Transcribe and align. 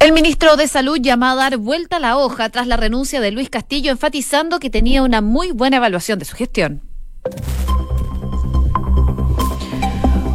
El 0.00 0.12
ministro 0.14 0.56
de 0.56 0.66
Salud 0.66 0.98
llama 0.98 1.32
a 1.32 1.34
dar 1.34 1.58
vuelta 1.58 1.96
a 1.96 2.00
la 2.00 2.16
hoja 2.16 2.48
tras 2.48 2.66
la 2.66 2.78
renuncia 2.78 3.20
de 3.20 3.32
Luis 3.32 3.50
Castillo, 3.50 3.92
enfatizando 3.92 4.58
que 4.58 4.70
tenía 4.70 5.02
una 5.02 5.20
muy 5.20 5.52
buena 5.52 5.76
evaluación 5.76 6.18
de 6.18 6.24
su 6.24 6.36
gestión. 6.36 6.80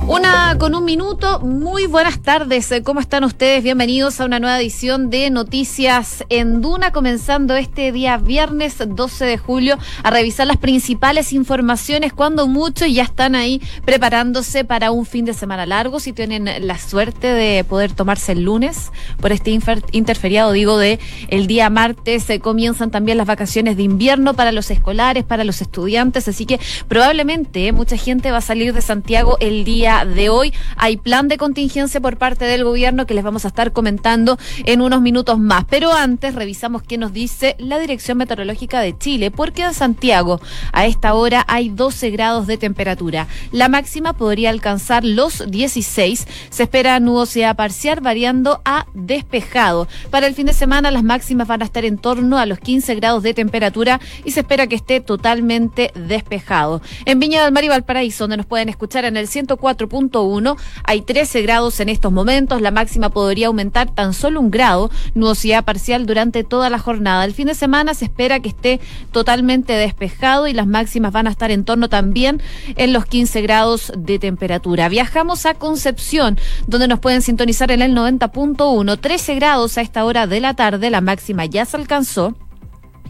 Una 0.07 0.55
con 0.59 0.75
un 0.75 0.85
minuto. 0.85 1.39
Muy 1.39 1.87
buenas 1.87 2.21
tardes. 2.21 2.71
¿Cómo 2.83 2.99
están 2.99 3.23
ustedes? 3.23 3.63
Bienvenidos 3.63 4.21
a 4.21 4.25
una 4.25 4.39
nueva 4.39 4.59
edición 4.59 5.09
de 5.09 5.31
Noticias 5.31 6.23
en 6.29 6.61
Duna, 6.61 6.91
comenzando 6.91 7.55
este 7.55 7.91
día 7.91 8.17
viernes 8.17 8.75
12 8.85 9.25
de 9.25 9.37
julio 9.39 9.79
a 10.03 10.11
revisar 10.11 10.45
las 10.45 10.57
principales 10.57 11.33
informaciones 11.33 12.13
cuando 12.13 12.47
muchos 12.47 12.93
ya 12.93 13.01
están 13.01 13.33
ahí 13.33 13.63
preparándose 13.83 14.63
para 14.63 14.91
un 14.91 15.07
fin 15.07 15.25
de 15.25 15.33
semana 15.33 15.65
largo. 15.65 15.99
Si 15.99 16.13
tienen 16.13 16.67
la 16.67 16.77
suerte 16.77 17.27
de 17.27 17.63
poder 17.63 17.91
tomarse 17.91 18.33
el 18.33 18.43
lunes 18.43 18.91
por 19.19 19.31
este 19.31 19.57
interferiado, 19.91 20.51
digo, 20.51 20.77
de 20.77 20.99
el 21.29 21.47
día 21.47 21.71
martes, 21.71 22.27
comienzan 22.41 22.91
también 22.91 23.17
las 23.17 23.25
vacaciones 23.25 23.75
de 23.75 23.83
invierno 23.83 24.35
para 24.35 24.51
los 24.51 24.69
escolares, 24.69 25.23
para 25.23 25.43
los 25.43 25.61
estudiantes. 25.61 26.27
Así 26.27 26.45
que 26.45 26.59
probablemente 26.87 27.71
mucha 27.71 27.97
gente 27.97 28.29
va 28.29 28.37
a 28.37 28.41
salir 28.41 28.71
de 28.71 28.81
Santiago 28.81 29.37
el 29.39 29.63
día 29.65 29.94
de 30.03 30.27
hoy. 30.29 30.53
Hay 30.75 30.97
plan 30.97 31.29
de 31.29 31.37
contingencia 31.37 32.01
por 32.01 32.17
parte 32.17 32.43
del 32.43 32.65
gobierno 32.65 33.05
que 33.05 33.13
les 33.13 33.23
vamos 33.23 33.45
a 33.45 33.47
estar 33.47 33.71
comentando 33.71 34.37
en 34.65 34.81
unos 34.81 35.01
minutos 35.01 35.39
más. 35.39 35.63
Pero 35.69 35.93
antes 35.93 36.35
revisamos 36.35 36.83
qué 36.83 36.97
nos 36.97 37.13
dice 37.13 37.55
la 37.59 37.79
Dirección 37.79 38.17
Meteorológica 38.17 38.81
de 38.81 38.97
Chile, 38.97 39.31
porque 39.31 39.63
en 39.63 39.73
Santiago 39.73 40.41
a 40.73 40.85
esta 40.85 41.13
hora 41.13 41.45
hay 41.47 41.69
12 41.69 42.09
grados 42.09 42.47
de 42.47 42.57
temperatura. 42.57 43.27
La 43.51 43.69
máxima 43.69 44.13
podría 44.13 44.49
alcanzar 44.49 45.05
los 45.05 45.49
16. 45.49 46.27
Se 46.49 46.63
espera 46.63 46.99
nubosidad 46.99 47.55
parcial 47.55 48.01
variando 48.01 48.61
a 48.65 48.87
despejado. 48.93 49.87
Para 50.09 50.27
el 50.27 50.33
fin 50.33 50.47
de 50.47 50.53
semana 50.53 50.91
las 50.91 51.03
máximas 51.03 51.47
van 51.47 51.61
a 51.61 51.65
estar 51.65 51.85
en 51.85 51.97
torno 51.97 52.37
a 52.37 52.45
los 52.45 52.59
15 52.59 52.95
grados 52.95 53.23
de 53.23 53.33
temperatura 53.33 53.99
y 54.23 54.31
se 54.31 54.41
espera 54.41 54.67
que 54.67 54.75
esté 54.75 54.99
totalmente 54.99 55.91
despejado. 55.93 56.81
En 57.05 57.19
Viña 57.19 57.43
del 57.43 57.53
Mar 57.53 57.63
y 57.63 57.69
Valparaíso, 57.69 58.23
donde 58.23 58.37
nos 58.37 58.45
pueden 58.45 58.69
escuchar 58.69 59.05
en 59.05 59.17
el 59.17 59.27
104 59.27 59.84
uno 59.91 60.57
Hay 60.83 61.01
13 61.01 61.41
grados 61.41 61.79
en 61.79 61.89
estos 61.89 62.11
momentos. 62.11 62.61
La 62.61 62.71
máxima 62.71 63.09
podría 63.09 63.47
aumentar 63.47 63.89
tan 63.89 64.13
solo 64.13 64.39
un 64.39 64.51
grado. 64.51 64.89
Nubosidad 65.13 65.63
parcial 65.63 66.05
durante 66.05 66.43
toda 66.43 66.69
la 66.69 66.79
jornada. 66.79 67.25
El 67.25 67.33
fin 67.33 67.47
de 67.47 67.55
semana 67.55 67.93
se 67.93 68.05
espera 68.05 68.39
que 68.39 68.49
esté 68.49 68.79
totalmente 69.11 69.73
despejado 69.73 70.47
y 70.47 70.53
las 70.53 70.67
máximas 70.67 71.11
van 71.11 71.27
a 71.27 71.31
estar 71.31 71.51
en 71.51 71.63
torno 71.63 71.89
también 71.89 72.41
en 72.75 72.93
los 72.93 73.05
15 73.05 73.41
grados 73.41 73.91
de 73.97 74.19
temperatura. 74.19 74.89
Viajamos 74.89 75.45
a 75.45 75.53
Concepción, 75.53 76.37
donde 76.67 76.87
nos 76.87 76.99
pueden 76.99 77.21
sintonizar 77.21 77.71
en 77.71 77.81
el 77.81 77.95
90.1. 77.95 78.99
13 78.99 79.35
grados 79.35 79.77
a 79.77 79.81
esta 79.81 80.05
hora 80.05 80.27
de 80.27 80.39
la 80.39 80.53
tarde. 80.53 80.89
La 80.89 81.01
máxima 81.01 81.45
ya 81.45 81.65
se 81.65 81.77
alcanzó 81.77 82.35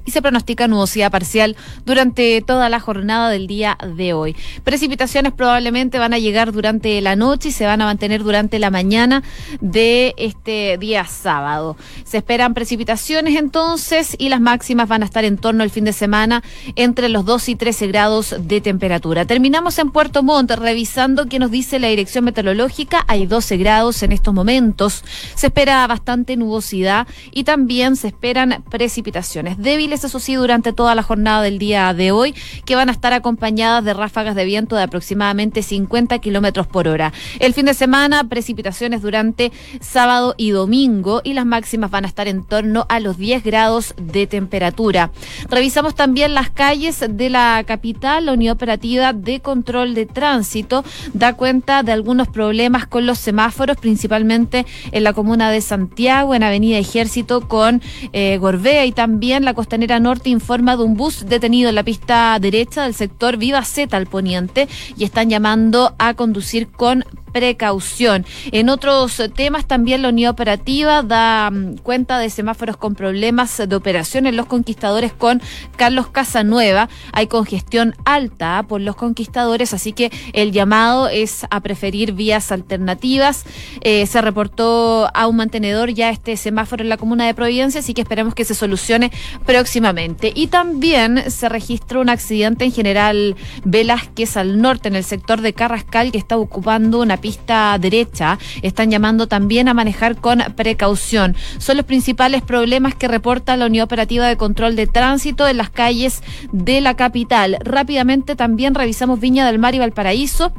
y 0.06 0.12
se 0.12 0.22
pronostica 0.22 0.68
nubosidad 0.68 1.12
parcial 1.12 1.56
durante 1.86 2.42
toda 2.42 2.70
la 2.70 2.80
jornada 2.80 3.30
del 3.30 3.48
día 3.48 3.78
de 3.96 4.14
hoy. 4.14 4.36
Precipitaciones 4.64 5.34
probablemente 5.34 6.00
van 6.00 6.14
a 6.14 6.20
llegar 6.20 6.52
durante 6.52 7.02
la 7.02 7.16
noche 7.16 7.50
y 7.50 7.52
se 7.52 7.66
van 7.66 7.82
a 7.82 7.86
mantener 7.86 8.24
durante 8.24 8.60
la 8.60 8.70
mañana 8.70 9.24
de 9.62 10.14
este 10.18 10.78
día 10.78 11.06
sábado. 11.06 11.76
Se 12.04 12.18
esperan 12.18 12.54
precipitaciones 12.54 13.36
entonces 13.36 14.16
y 14.18 14.30
las 14.30 14.42
máximas 14.42 14.88
van 14.88 15.02
a 15.02 15.06
estar 15.06 15.26
en 15.26 15.38
torno 15.38 15.64
al 15.64 15.70
fin 15.70 15.86
de 15.86 15.94
semana 15.94 16.44
entre 16.76 17.10
los 17.10 17.26
2 17.26 17.50
y 17.50 17.56
13 17.56 17.88
grados 17.88 18.36
de 18.40 18.62
temperatura. 18.62 19.26
Terminamos 19.26 19.80
en 19.80 19.92
Puerto 19.92 20.24
Montt 20.24 20.52
revisando 20.52 21.28
qué 21.28 21.40
nos 21.40 21.52
dice 21.52 21.80
la 21.80 21.88
dirección 21.88 22.26
meteorológica. 22.26 23.04
Hay 23.08 23.26
12 23.26 23.58
grados 23.58 24.04
en 24.04 24.12
estos 24.12 24.34
momentos. 24.34 25.04
Se 25.36 25.48
espera 25.48 25.86
bastante 25.88 26.38
nubosidad 26.38 27.08
y 27.32 27.44
también 27.44 27.96
se 27.96 28.08
esperan 28.08 28.64
precipitaciones 28.70 29.58
débiles 29.58 29.95
eso 30.04 30.20
sí, 30.20 30.36
durante 30.36 30.74
toda 30.74 30.96
la 30.96 31.04
jornada 31.04 31.42
del 31.42 31.60
día 31.60 31.94
de 31.94 32.12
hoy, 32.12 32.36
que 32.66 32.76
van 32.76 32.90
a 32.90 32.92
estar 32.92 33.14
acompañadas 33.14 33.84
de 33.84 33.94
ráfagas 33.94 34.36
de 34.36 34.46
viento 34.46 34.76
de 34.76 34.84
aproximadamente 34.84 35.64
50 35.64 36.20
kilómetros 36.20 36.68
por 36.68 36.88
hora. 36.88 37.14
El 37.40 37.54
fin 37.54 37.66
de 37.66 37.74
semana, 37.74 38.24
precipitaciones 38.26 39.02
durante 39.02 39.52
sábado 39.80 40.36
y 40.38 40.50
domingo 40.50 41.22
y 41.24 41.34
las 41.34 41.46
máximas 41.46 41.92
van 41.92 42.06
a 42.06 42.08
estar 42.08 42.28
en 42.28 42.44
torno 42.44 42.86
a 42.90 43.00
los 43.00 43.18
10 43.18 43.44
grados 43.44 43.94
de 43.98 44.28
temperatura. 44.28 45.12
Revisamos 45.50 45.96
también 45.96 46.34
las 46.34 46.50
calles 46.50 47.04
de 47.08 47.30
la 47.30 47.64
capital. 47.66 48.26
La 48.26 48.34
Unidad 48.34 48.54
Operativa 48.54 49.14
de 49.14 49.40
Control 49.40 49.94
de 49.94 50.06
Tránsito 50.06 50.84
da 51.14 51.34
cuenta 51.34 51.84
de 51.84 51.92
algunos 51.92 52.28
problemas 52.28 52.88
con 52.88 53.06
los 53.06 53.20
semáforos, 53.20 53.78
principalmente 53.78 54.66
en 54.92 55.04
la 55.04 55.14
comuna 55.14 55.52
de 55.52 55.62
Santiago, 55.62 56.34
en 56.36 56.44
Avenida 56.44 56.78
Ejército 56.78 57.48
con 57.48 57.82
eh, 58.14 58.38
Gorbea 58.38 58.86
y 58.86 58.92
también 58.92 59.46
la 59.46 59.54
costanera 59.54 59.85
Norte 60.00 60.30
informa 60.30 60.76
de 60.76 60.84
un 60.84 60.96
bus 60.96 61.26
detenido 61.28 61.70
en 61.70 61.76
la 61.76 61.84
pista 61.84 62.38
derecha 62.40 62.84
del 62.84 62.94
sector 62.94 63.38
Viva 63.38 63.64
Z 63.64 63.96
al 63.96 64.08
poniente 64.08 64.68
y 64.98 65.04
están 65.04 65.30
llamando 65.30 65.96
a 65.98 66.14
conducir 66.16 66.68
con 66.68 67.06
precaución. 67.36 68.26
En 68.54 68.70
otros 68.70 69.22
temas, 69.36 69.68
también 69.68 70.02
la 70.02 70.08
Unión 70.08 70.32
Operativa 70.32 71.04
da 71.04 71.52
mm, 71.52 71.80
cuenta 71.80 72.18
de 72.18 72.30
semáforos 72.30 72.78
con 72.78 72.96
problemas 72.96 73.62
de 73.68 73.76
operación 73.76 74.26
en 74.26 74.38
los 74.38 74.46
conquistadores 74.46 75.12
con 75.12 75.42
Carlos 75.76 76.08
Casanueva. 76.08 76.88
Hay 77.12 77.28
congestión 77.28 77.94
alta 78.06 78.64
por 78.70 78.80
los 78.80 78.96
conquistadores, 78.96 79.74
así 79.74 79.92
que 79.92 80.14
el 80.32 80.54
llamado 80.54 81.10
es 81.10 81.46
a 81.50 81.60
preferir 81.60 82.14
vías 82.14 82.54
alternativas. 82.54 83.44
Eh, 83.82 84.06
se 84.08 84.22
reportó 84.22 85.10
a 85.14 85.28
un 85.28 85.36
mantenedor 85.36 85.90
ya 85.90 86.12
este 86.12 86.38
semáforo 86.38 86.84
en 86.84 86.90
la 86.90 86.96
comuna 86.96 87.26
de 87.26 87.34
Providencia, 87.34 87.82
así 87.82 87.94
que 87.94 88.02
esperemos 88.02 88.34
que 88.34 88.46
se 88.46 88.56
solucione 88.56 89.12
próximamente. 89.46 90.32
Y 90.34 90.48
también 90.48 91.30
se 91.30 91.50
registra 91.50 92.00
un 92.00 92.08
accidente 92.08 92.64
en 92.64 92.72
general 92.72 93.36
Velázquez 93.66 94.38
al 94.38 94.62
norte, 94.62 94.88
en 94.88 94.96
el 94.96 95.04
sector 95.04 95.42
de 95.42 95.52
Carrascal, 95.52 96.14
que 96.14 96.18
está 96.18 96.38
ocupando 96.38 97.02
una 97.02 97.25
pista 97.26 97.76
derecha. 97.80 98.38
Están 98.62 98.92
llamando 98.92 99.26
también 99.28 99.68
a 99.68 99.74
manejar 99.74 100.16
con 100.18 100.44
precaución. 100.56 101.36
Son 101.58 101.76
los 101.76 101.88
principales 101.88 102.44
problemas 102.44 102.94
que 102.94 103.08
reporta 103.08 103.58
la 103.58 103.66
Unión 103.66 103.86
Operativa 103.86 104.28
de 104.28 104.38
Control 104.38 104.76
de 104.76 104.86
Tránsito 104.86 105.48
en 105.48 105.58
las 105.58 105.72
calles 105.72 106.22
de 106.52 106.82
la 106.82 106.94
capital. 106.94 107.58
Rápidamente 107.62 108.36
también 108.36 108.76
revisamos 108.76 109.20
Viña 109.20 109.48
del 109.48 109.58
Mar 109.58 109.74
y 109.74 109.80
Valparaíso. 109.80 110.54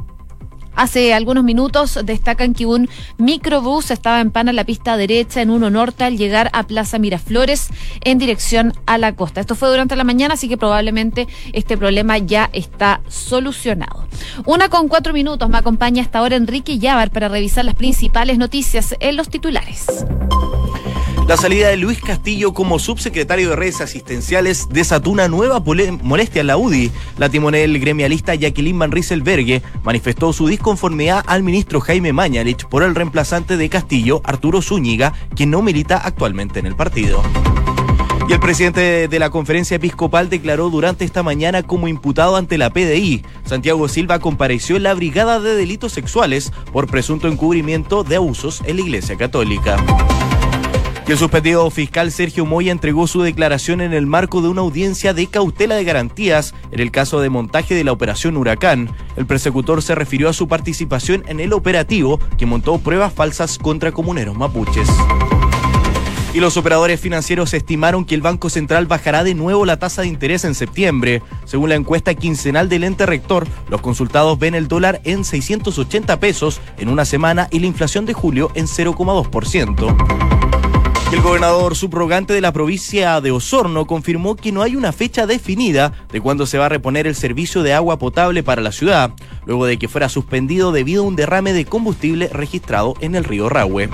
Hace 0.77 1.15
algunos 1.15 1.43
minutos 1.43 1.99
destacan 2.03 2.53
que 2.53 2.67
un 2.67 2.87
microbús 3.17 3.89
estaba 3.89 4.21
en 4.21 4.29
pana 4.29 4.51
en 4.51 4.55
la 4.55 4.63
pista 4.63 4.95
derecha 4.95 5.41
en 5.41 5.49
uno 5.49 5.71
norte 5.71 6.03
al 6.03 6.17
llegar 6.17 6.51
a 6.53 6.67
Plaza 6.67 6.99
Miraflores 6.99 7.69
en 8.03 8.19
dirección 8.19 8.73
a 8.85 8.99
la 8.99 9.15
costa. 9.15 9.41
Esto 9.41 9.55
fue 9.55 9.69
durante 9.69 9.95
la 9.95 10.03
mañana, 10.03 10.35
así 10.35 10.47
que 10.47 10.55
probablemente 10.55 11.27
este 11.51 11.77
problema 11.77 12.19
ya 12.19 12.51
está 12.53 13.01
solucionado. 13.07 14.07
Una 14.45 14.69
con 14.69 14.87
cuatro 14.87 15.13
minutos 15.13 15.49
me 15.49 15.57
acompaña 15.57 16.03
hasta 16.03 16.19
ahora 16.19 16.35
Enrique 16.35 16.77
Llávar 16.77 17.09
para 17.09 17.27
revisar 17.27 17.65
las 17.65 17.73
principales 17.73 18.37
noticias 18.37 18.95
en 18.99 19.15
los 19.15 19.29
titulares. 19.29 19.87
La 21.27 21.35
salida 21.35 21.67
de 21.67 21.75
Luis 21.75 21.99
Castillo 21.99 22.53
como 22.53 22.79
subsecretario 22.79 23.49
de 23.49 23.57
redes 23.57 23.81
asistenciales 23.81 24.69
desató 24.69 25.09
una 25.09 25.27
nueva 25.27 25.61
molestia 26.01 26.39
en 26.39 26.47
la 26.47 26.55
UDI. 26.55 26.89
La 27.17 27.27
timonel 27.27 27.77
gremialista 27.81 28.33
Jacqueline 28.33 28.79
Van 28.79 28.93
Rieselbergue 28.93 29.61
manifestó 29.83 30.31
su 30.31 30.47
disconformidad 30.47 31.25
al 31.27 31.43
ministro 31.43 31.81
Jaime 31.81 32.13
Mañalich 32.13 32.65
por 32.67 32.81
el 32.81 32.95
reemplazante 32.95 33.57
de 33.57 33.67
Castillo, 33.67 34.21
Arturo 34.23 34.61
Zúñiga, 34.61 35.11
quien 35.35 35.51
no 35.51 35.61
milita 35.61 35.97
actualmente 35.97 36.59
en 36.59 36.65
el 36.65 36.77
partido. 36.77 37.21
Y 38.29 38.31
el 38.31 38.39
presidente 38.39 39.09
de 39.09 39.19
la 39.19 39.29
conferencia 39.29 39.75
episcopal 39.75 40.29
declaró 40.29 40.69
durante 40.69 41.03
esta 41.03 41.23
mañana 41.23 41.61
como 41.61 41.89
imputado 41.89 42.37
ante 42.37 42.57
la 42.57 42.69
PDI. 42.69 43.25
Santiago 43.43 43.89
Silva 43.89 44.19
compareció 44.19 44.77
en 44.77 44.83
la 44.83 44.93
Brigada 44.93 45.41
de 45.41 45.55
Delitos 45.55 45.91
Sexuales 45.91 46.53
por 46.71 46.87
presunto 46.87 47.27
encubrimiento 47.27 48.05
de 48.05 48.15
abusos 48.15 48.61
en 48.65 48.77
la 48.77 48.81
Iglesia 48.83 49.17
Católica. 49.17 49.75
Y 51.07 51.13
el 51.13 51.17
suspendido 51.17 51.69
fiscal 51.69 52.11
Sergio 52.11 52.45
Moya 52.45 52.73
entregó 52.73 53.07
su 53.07 53.21
declaración 53.21 53.79
en 53.79 53.93
el 53.93 54.05
marco 54.05 54.41
de 54.41 54.49
una 54.49 54.59
audiencia 54.59 55.13
de 55.13 55.27
cautela 55.27 55.75
de 55.75 55.85
garantías 55.85 56.53
en 56.69 56.81
el 56.81 56.91
caso 56.91 57.21
de 57.21 57.29
montaje 57.29 57.75
de 57.75 57.85
la 57.85 57.93
operación 57.93 58.35
Huracán. 58.35 58.89
El 59.15 59.25
persecutor 59.25 59.81
se 59.81 59.95
refirió 59.95 60.27
a 60.27 60.33
su 60.33 60.49
participación 60.49 61.23
en 61.27 61.39
el 61.39 61.53
operativo 61.53 62.19
que 62.37 62.45
montó 62.45 62.77
pruebas 62.79 63.13
falsas 63.13 63.57
contra 63.57 63.93
comuneros 63.93 64.35
mapuches. 64.35 64.89
Y 66.33 66.41
los 66.41 66.57
operadores 66.57 66.99
financieros 66.99 67.53
estimaron 67.53 68.03
que 68.03 68.13
el 68.13 68.21
Banco 68.21 68.49
Central 68.49 68.85
bajará 68.85 69.23
de 69.23 69.33
nuevo 69.33 69.65
la 69.65 69.79
tasa 69.79 70.01
de 70.01 70.09
interés 70.09 70.43
en 70.43 70.55
septiembre. 70.55 71.23
Según 71.45 71.69
la 71.69 71.75
encuesta 71.75 72.15
quincenal 72.15 72.67
del 72.67 72.83
ente 72.83 73.05
rector, 73.05 73.47
los 73.69 73.79
consultados 73.79 74.37
ven 74.37 74.55
el 74.55 74.67
dólar 74.67 74.99
en 75.05 75.23
680 75.23 76.19
pesos 76.19 76.59
en 76.77 76.89
una 76.89 77.05
semana 77.05 77.47
y 77.49 77.59
la 77.59 77.67
inflación 77.67 78.05
de 78.05 78.13
julio 78.13 78.51
en 78.55 78.67
0,2%. 78.67 80.46
El 81.09 81.21
gobernador 81.21 81.77
subrogante 81.77 82.33
de 82.33 82.41
la 82.41 82.51
provincia 82.51 83.21
de 83.21 83.31
Osorno 83.31 83.87
confirmó 83.87 84.35
que 84.35 84.51
no 84.51 84.61
hay 84.61 84.75
una 84.75 84.91
fecha 84.91 85.25
definida 85.25 85.93
de 86.11 86.19
cuándo 86.19 86.45
se 86.45 86.57
va 86.57 86.65
a 86.65 86.69
reponer 86.69 87.07
el 87.07 87.15
servicio 87.15 87.63
de 87.63 87.73
agua 87.73 87.97
potable 87.97 88.43
para 88.43 88.61
la 88.61 88.73
ciudad, 88.73 89.13
luego 89.45 89.65
de 89.65 89.79
que 89.79 89.87
fuera 89.87 90.09
suspendido 90.09 90.73
debido 90.73 91.03
a 91.03 91.07
un 91.07 91.15
derrame 91.15 91.53
de 91.53 91.63
combustible 91.63 92.27
registrado 92.27 92.93
en 92.99 93.15
el 93.15 93.23
río 93.23 93.47
Rahue. 93.47 93.89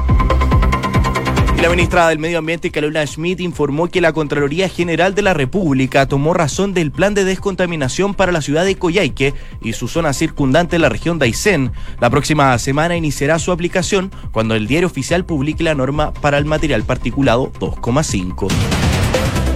La 1.63 1.69
ministra 1.69 2.09
del 2.09 2.19
Medio 2.19 2.39
Ambiente, 2.39 2.71
Carolina 2.71 3.07
Schmidt, 3.07 3.39
informó 3.39 3.87
que 3.87 4.01
la 4.01 4.11
Contraloría 4.11 4.67
General 4.67 5.15
de 5.15 5.21
la 5.21 5.33
República 5.33 6.05
tomó 6.09 6.33
razón 6.33 6.73
del 6.73 6.91
plan 6.91 7.13
de 7.13 7.23
descontaminación 7.23 8.15
para 8.15 8.33
la 8.33 8.41
ciudad 8.41 8.65
de 8.65 8.75
Coyhaique 8.75 9.33
y 9.61 9.71
su 9.71 9.87
zona 9.87 10.11
circundante 10.11 10.77
la 10.77 10.89
región 10.89 11.19
de 11.19 11.27
Aysén. 11.27 11.71
La 12.01 12.09
próxima 12.09 12.57
semana 12.59 12.97
iniciará 12.97 13.39
su 13.39 13.53
aplicación 13.53 14.11
cuando 14.33 14.55
el 14.55 14.67
diario 14.67 14.87
oficial 14.87 15.23
publique 15.23 15.63
la 15.63 15.73
norma 15.73 16.13
para 16.13 16.37
el 16.37 16.43
material 16.43 16.83
particulado 16.83 17.49
2,5. 17.53 18.51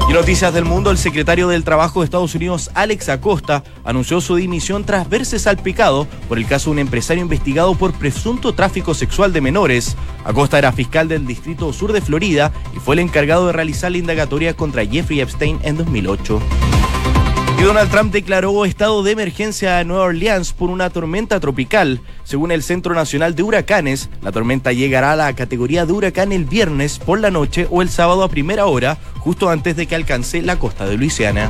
Y 0.09 0.13
noticias 0.13 0.53
del 0.53 0.63
mundo, 0.63 0.89
el 0.89 0.97
secretario 0.97 1.49
del 1.49 1.65
Trabajo 1.65 1.99
de 1.99 2.05
Estados 2.05 2.33
Unidos, 2.33 2.71
Alex 2.75 3.09
Acosta, 3.09 3.65
anunció 3.83 4.21
su 4.21 4.37
dimisión 4.37 4.85
tras 4.85 5.09
verse 5.09 5.37
salpicado 5.37 6.07
por 6.29 6.37
el 6.37 6.47
caso 6.47 6.69
de 6.69 6.75
un 6.75 6.79
empresario 6.79 7.23
investigado 7.23 7.75
por 7.75 7.91
presunto 7.91 8.53
tráfico 8.53 8.93
sexual 8.93 9.33
de 9.33 9.41
menores. 9.41 9.97
Acosta 10.23 10.57
era 10.57 10.71
fiscal 10.71 11.09
del 11.09 11.27
Distrito 11.27 11.73
Sur 11.73 11.91
de 11.91 11.99
Florida 11.99 12.53
y 12.73 12.79
fue 12.79 12.95
el 12.95 12.99
encargado 12.99 13.47
de 13.47 13.53
realizar 13.53 13.91
la 13.91 13.97
indagatoria 13.97 14.53
contra 14.55 14.85
Jeffrey 14.85 15.19
Epstein 15.19 15.59
en 15.63 15.75
2008. 15.75 16.39
Y 17.57 17.63
Donald 17.63 17.89
Trump 17.89 18.13
declaró 18.13 18.65
estado 18.65 19.01
de 19.01 19.11
emergencia 19.11 19.81
en 19.81 19.87
Nueva 19.87 20.03
Orleans 20.03 20.53
por 20.53 20.69
una 20.69 20.91
tormenta 20.91 21.39
tropical. 21.39 22.01
Según 22.23 22.51
el 22.51 22.61
Centro 22.61 22.93
Nacional 22.93 23.35
de 23.35 23.41
Huracanes, 23.41 24.11
la 24.21 24.31
tormenta 24.31 24.71
llegará 24.73 25.13
a 25.13 25.15
la 25.15 25.33
categoría 25.33 25.87
de 25.87 25.93
huracán 25.93 26.31
el 26.31 26.45
viernes 26.45 26.99
por 26.99 27.19
la 27.19 27.31
noche 27.31 27.67
o 27.71 27.81
el 27.81 27.89
sábado 27.89 28.23
a 28.23 28.29
primera 28.29 28.67
hora, 28.67 28.99
justo 29.19 29.49
antes 29.49 29.75
de 29.75 29.87
que 29.87 29.95
alcance 29.95 30.43
la 30.43 30.59
costa 30.59 30.85
de 30.85 30.97
Luisiana. 30.97 31.49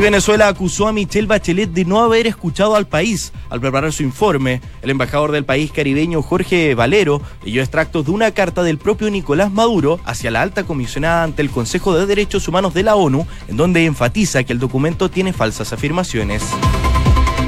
Venezuela 0.00 0.48
acusó 0.48 0.88
a 0.88 0.94
Michelle 0.94 1.26
Bachelet 1.26 1.70
de 1.70 1.84
no 1.84 2.00
haber 2.00 2.26
escuchado 2.26 2.74
al 2.74 2.86
país 2.86 3.34
al 3.50 3.60
preparar 3.60 3.92
su 3.92 4.02
informe. 4.02 4.62
El 4.80 4.88
embajador 4.88 5.30
del 5.30 5.44
país 5.44 5.72
caribeño 5.72 6.22
Jorge 6.22 6.74
Valero 6.74 7.20
leyó 7.44 7.60
extractos 7.60 8.06
de 8.06 8.10
una 8.10 8.30
carta 8.30 8.62
del 8.62 8.78
propio 8.78 9.10
Nicolás 9.10 9.52
Maduro 9.52 10.00
hacia 10.06 10.30
la 10.30 10.40
alta 10.40 10.64
comisionada 10.64 11.24
ante 11.24 11.42
el 11.42 11.50
Consejo 11.50 11.94
de 11.94 12.06
Derechos 12.06 12.48
Humanos 12.48 12.72
de 12.72 12.82
la 12.82 12.94
ONU, 12.96 13.26
en 13.48 13.58
donde 13.58 13.84
enfatiza 13.84 14.42
que 14.42 14.54
el 14.54 14.58
documento 14.58 15.10
tiene 15.10 15.34
falsas 15.34 15.74
afirmaciones. 15.74 16.42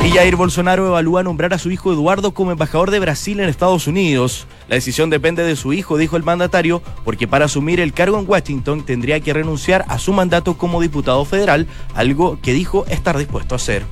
Y 0.04 0.10
Jair 0.10 0.34
Bolsonaro 0.34 0.88
evalúa 0.88 1.22
nombrar 1.22 1.54
a 1.54 1.58
su 1.58 1.70
hijo 1.70 1.92
Eduardo 1.92 2.34
como 2.34 2.50
embajador 2.50 2.90
de 2.90 2.98
Brasil 2.98 3.38
en 3.38 3.48
Estados 3.48 3.86
Unidos. 3.86 4.48
La 4.68 4.74
decisión 4.74 5.10
depende 5.10 5.44
de 5.44 5.54
su 5.54 5.72
hijo, 5.72 5.96
dijo 5.96 6.16
el 6.16 6.24
mandatario, 6.24 6.82
porque 7.04 7.28
para 7.28 7.44
asumir 7.44 7.78
el 7.78 7.92
cargo 7.92 8.18
en 8.18 8.28
Washington 8.28 8.84
tendría 8.84 9.20
que 9.20 9.32
renunciar 9.32 9.84
a 9.86 10.00
su 10.00 10.12
mandato 10.12 10.58
como 10.58 10.80
diputado 10.80 11.24
federal, 11.24 11.68
algo 11.94 12.36
que 12.42 12.52
dijo 12.52 12.84
estar 12.86 13.16
dispuesto 13.16 13.54
a 13.54 13.56
hacer. 13.56 13.84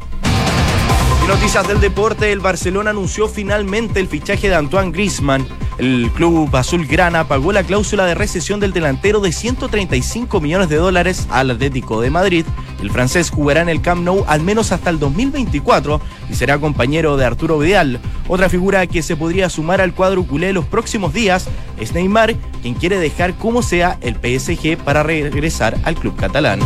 Noticias 1.29 1.69
del 1.69 1.81
deporte, 1.81 2.33
el 2.33 2.41
Barcelona 2.41 2.91
anunció 2.91 3.29
finalmente 3.29 4.01
el 4.01 4.09
fichaje 4.09 4.49
de 4.49 4.57
Antoine 4.57 4.91
Griezmann. 4.91 5.47
El 5.81 6.11
club 6.13 6.55
azul 6.55 6.87
grana 6.87 7.27
pagó 7.27 7.53
la 7.53 7.63
cláusula 7.63 8.05
de 8.05 8.15
recesión 8.15 8.61
del 8.61 8.75
delantero 8.75 9.21
de 9.21 9.33
135 9.33 10.39
millones 10.39 10.69
de 10.69 10.77
dólares 10.77 11.27
al 11.31 11.51
Atlético 11.51 12.03
de 12.03 12.11
Madrid. 12.11 12.45
El 12.83 12.91
francés 12.91 13.31
jugará 13.31 13.63
en 13.63 13.71
el 13.71 13.81
Camp 13.81 14.05
Nou 14.05 14.23
al 14.27 14.43
menos 14.43 14.73
hasta 14.73 14.91
el 14.91 14.99
2024 14.99 15.99
y 16.29 16.35
será 16.35 16.59
compañero 16.59 17.17
de 17.17 17.25
Arturo 17.25 17.59
Vidal. 17.59 17.99
Otra 18.29 18.51
figura 18.51 18.87
que 18.89 19.03
se 19.03 19.17
podría 19.17 19.49
sumar 19.49 19.81
al 19.81 19.95
cuadro 19.95 20.23
culé 20.25 20.53
los 20.53 20.67
próximos 20.67 21.15
días 21.15 21.49
es 21.79 21.95
Neymar, 21.95 22.35
quien 22.61 22.75
quiere 22.75 22.99
dejar 22.99 23.33
como 23.33 23.63
sea 23.63 23.97
el 24.03 24.17
PSG 24.17 24.77
para 24.77 25.03
regresar 25.03 25.79
al 25.85 25.95
club 25.95 26.15
catalán. 26.15 26.61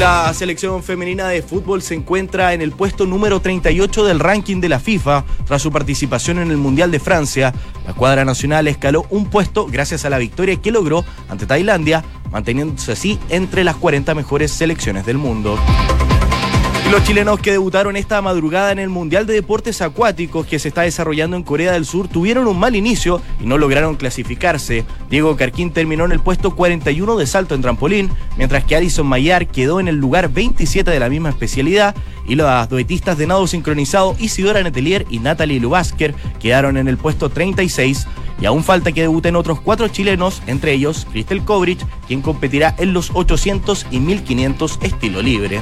La 0.00 0.32
selección 0.32 0.82
femenina 0.82 1.28
de 1.28 1.42
fútbol 1.42 1.82
se 1.82 1.94
encuentra 1.94 2.54
en 2.54 2.62
el 2.62 2.72
puesto 2.72 3.04
número 3.04 3.40
38 3.40 4.06
del 4.06 4.18
ranking 4.18 4.58
de 4.58 4.70
la 4.70 4.80
FIFA 4.80 5.26
tras 5.44 5.60
su 5.60 5.70
participación 5.70 6.38
en 6.38 6.50
el 6.50 6.56
Mundial 6.56 6.90
de 6.90 6.98
Francia. 6.98 7.52
La 7.86 7.92
cuadra 7.92 8.24
nacional 8.24 8.66
escaló 8.66 9.04
un 9.10 9.28
puesto 9.28 9.66
gracias 9.66 10.06
a 10.06 10.08
la 10.08 10.16
victoria 10.16 10.56
que 10.56 10.70
logró 10.70 11.04
ante 11.28 11.44
Tailandia, 11.44 12.02
manteniéndose 12.30 12.92
así 12.92 13.18
entre 13.28 13.62
las 13.62 13.76
40 13.76 14.14
mejores 14.14 14.50
selecciones 14.50 15.04
del 15.04 15.18
mundo. 15.18 15.58
Los 16.90 17.04
chilenos 17.04 17.38
que 17.38 17.52
debutaron 17.52 17.96
esta 17.96 18.20
madrugada 18.20 18.72
en 18.72 18.80
el 18.80 18.88
Mundial 18.88 19.24
de 19.24 19.34
Deportes 19.34 19.80
Acuáticos 19.80 20.44
que 20.44 20.58
se 20.58 20.66
está 20.66 20.82
desarrollando 20.82 21.36
en 21.36 21.44
Corea 21.44 21.70
del 21.70 21.84
Sur 21.84 22.08
tuvieron 22.08 22.48
un 22.48 22.58
mal 22.58 22.74
inicio 22.74 23.22
y 23.40 23.46
no 23.46 23.58
lograron 23.58 23.94
clasificarse. 23.94 24.84
Diego 25.08 25.36
Carquín 25.36 25.70
terminó 25.70 26.04
en 26.04 26.10
el 26.10 26.18
puesto 26.18 26.56
41 26.56 27.16
de 27.16 27.26
salto 27.28 27.54
en 27.54 27.62
trampolín, 27.62 28.10
mientras 28.36 28.64
que 28.64 28.74
Alison 28.74 29.06
Mayar 29.06 29.46
quedó 29.46 29.78
en 29.78 29.86
el 29.86 29.98
lugar 29.98 30.30
27 30.30 30.90
de 30.90 30.98
la 30.98 31.08
misma 31.08 31.28
especialidad 31.28 31.94
y 32.26 32.34
las 32.34 32.68
duetistas 32.68 33.16
de 33.16 33.28
nado 33.28 33.46
sincronizado 33.46 34.16
Isidora 34.18 34.60
Netelier 34.60 35.06
y 35.10 35.20
Natalie 35.20 35.60
Lubasker 35.60 36.12
quedaron 36.40 36.76
en 36.76 36.88
el 36.88 36.96
puesto 36.96 37.28
36 37.28 38.08
y 38.40 38.46
aún 38.46 38.64
falta 38.64 38.90
que 38.90 39.02
debuten 39.02 39.36
otros 39.36 39.60
cuatro 39.60 39.86
chilenos, 39.86 40.42
entre 40.48 40.72
ellos 40.72 41.06
Cristel 41.12 41.44
Kovrich, 41.44 41.86
quien 42.08 42.20
competirá 42.20 42.74
en 42.78 42.92
los 42.92 43.12
800 43.14 43.86
y 43.92 44.00
1500 44.00 44.80
estilo 44.82 45.22
libre. 45.22 45.60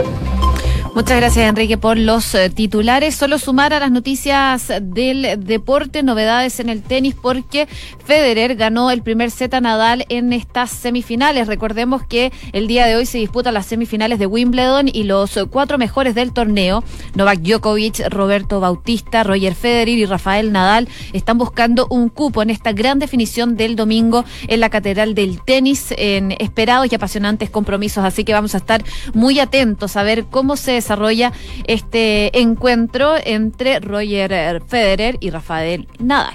Muchas 0.99 1.19
gracias, 1.19 1.49
Enrique, 1.49 1.79
por 1.79 1.97
los 1.97 2.35
eh, 2.35 2.50
titulares. 2.50 3.15
Solo 3.15 3.39
sumar 3.39 3.73
a 3.73 3.79
las 3.79 3.93
noticias 3.93 4.73
del 4.83 5.45
deporte, 5.45 6.03
novedades 6.03 6.59
en 6.59 6.69
el 6.69 6.83
tenis, 6.83 7.15
porque 7.15 7.69
Federer 8.05 8.56
ganó 8.56 8.91
el 8.91 9.03
primer 9.03 9.31
set 9.31 9.55
a 9.55 9.61
Nadal 9.61 10.06
en 10.09 10.33
estas 10.33 10.71
semifinales. 10.71 11.47
Recordemos 11.47 12.03
que 12.03 12.33
el 12.53 12.67
día 12.67 12.87
de 12.87 12.97
hoy 12.97 13.06
se 13.06 13.19
disputan 13.19 13.55
las 13.55 13.67
semifinales 13.67 14.19
de 14.19 14.27
Wimbledon 14.27 14.89
y 14.93 15.05
los 15.05 15.39
cuatro 15.53 15.79
mejores 15.79 16.17
del 16.17 16.33
torneo, 16.33 16.83
Novak 17.15 17.43
Djokovic, 17.43 18.09
Roberto 18.09 18.59
Bautista, 18.59 19.23
Roger 19.23 19.55
Federer 19.55 19.91
y 19.91 20.05
Rafael 20.05 20.50
Nadal, 20.50 20.89
están 21.12 21.39
buscando 21.39 21.87
un 21.91 22.09
cupo 22.09 22.43
en 22.43 22.50
esta 22.50 22.73
gran 22.73 22.99
definición 22.99 23.56
del 23.56 23.77
domingo 23.77 24.25
en 24.49 24.59
la 24.59 24.69
Catedral 24.69 25.15
del 25.15 25.41
Tenis, 25.43 25.95
en 25.97 26.35
esperados 26.41 26.91
y 26.91 26.97
apasionantes 26.97 27.50
compromisos. 27.50 28.05
Así 28.05 28.25
que 28.25 28.33
vamos 28.33 28.56
a 28.56 28.59
estar 28.59 28.83
muy 29.15 29.39
atentos 29.39 29.97
a 29.97 30.03
ver 30.03 30.25
cómo 30.25 30.56
se 30.56 30.88
desarrolla 30.88 31.32
este 31.67 32.40
encuentro 32.40 33.17
entre 33.23 33.79
Roger 33.81 34.62
Federer 34.67 35.19
y 35.20 35.29
Rafael 35.29 35.87
Nadal. 35.99 36.35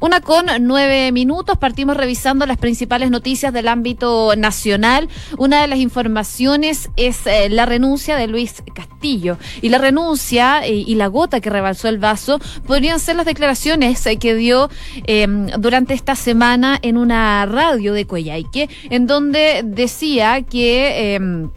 Una 0.00 0.20
con 0.20 0.46
nueve 0.60 1.10
minutos, 1.10 1.56
partimos 1.56 1.96
revisando 1.96 2.44
las 2.44 2.58
principales 2.58 3.10
noticias 3.10 3.52
del 3.52 3.68
ámbito 3.68 4.34
nacional. 4.36 5.08
Una 5.38 5.62
de 5.62 5.68
las 5.68 5.78
informaciones 5.78 6.90
es 6.96 7.26
eh, 7.26 7.48
la 7.48 7.64
renuncia 7.64 8.16
de 8.16 8.26
Luis 8.26 8.62
Castillo. 8.74 9.38
Y 9.62 9.70
la 9.70 9.78
renuncia 9.78 10.64
eh, 10.66 10.74
y 10.74 10.94
la 10.96 11.06
gota 11.06 11.40
que 11.40 11.50
rebalsó 11.50 11.88
el 11.88 11.98
vaso 11.98 12.40
podrían 12.66 13.00
ser 13.00 13.16
las 13.16 13.26
declaraciones 13.26 14.04
eh, 14.06 14.18
que 14.18 14.34
dio 14.34 14.68
em, 15.06 15.46
durante 15.58 15.94
esta 15.94 16.14
semana 16.14 16.78
en 16.82 16.98
una 16.98 17.46
radio 17.46 17.94
de 17.94 18.06
Coyhaique, 18.06 18.68
en 18.90 19.06
donde 19.06 19.62
decía 19.64 20.42
que 20.42 21.14
em, 21.14 21.50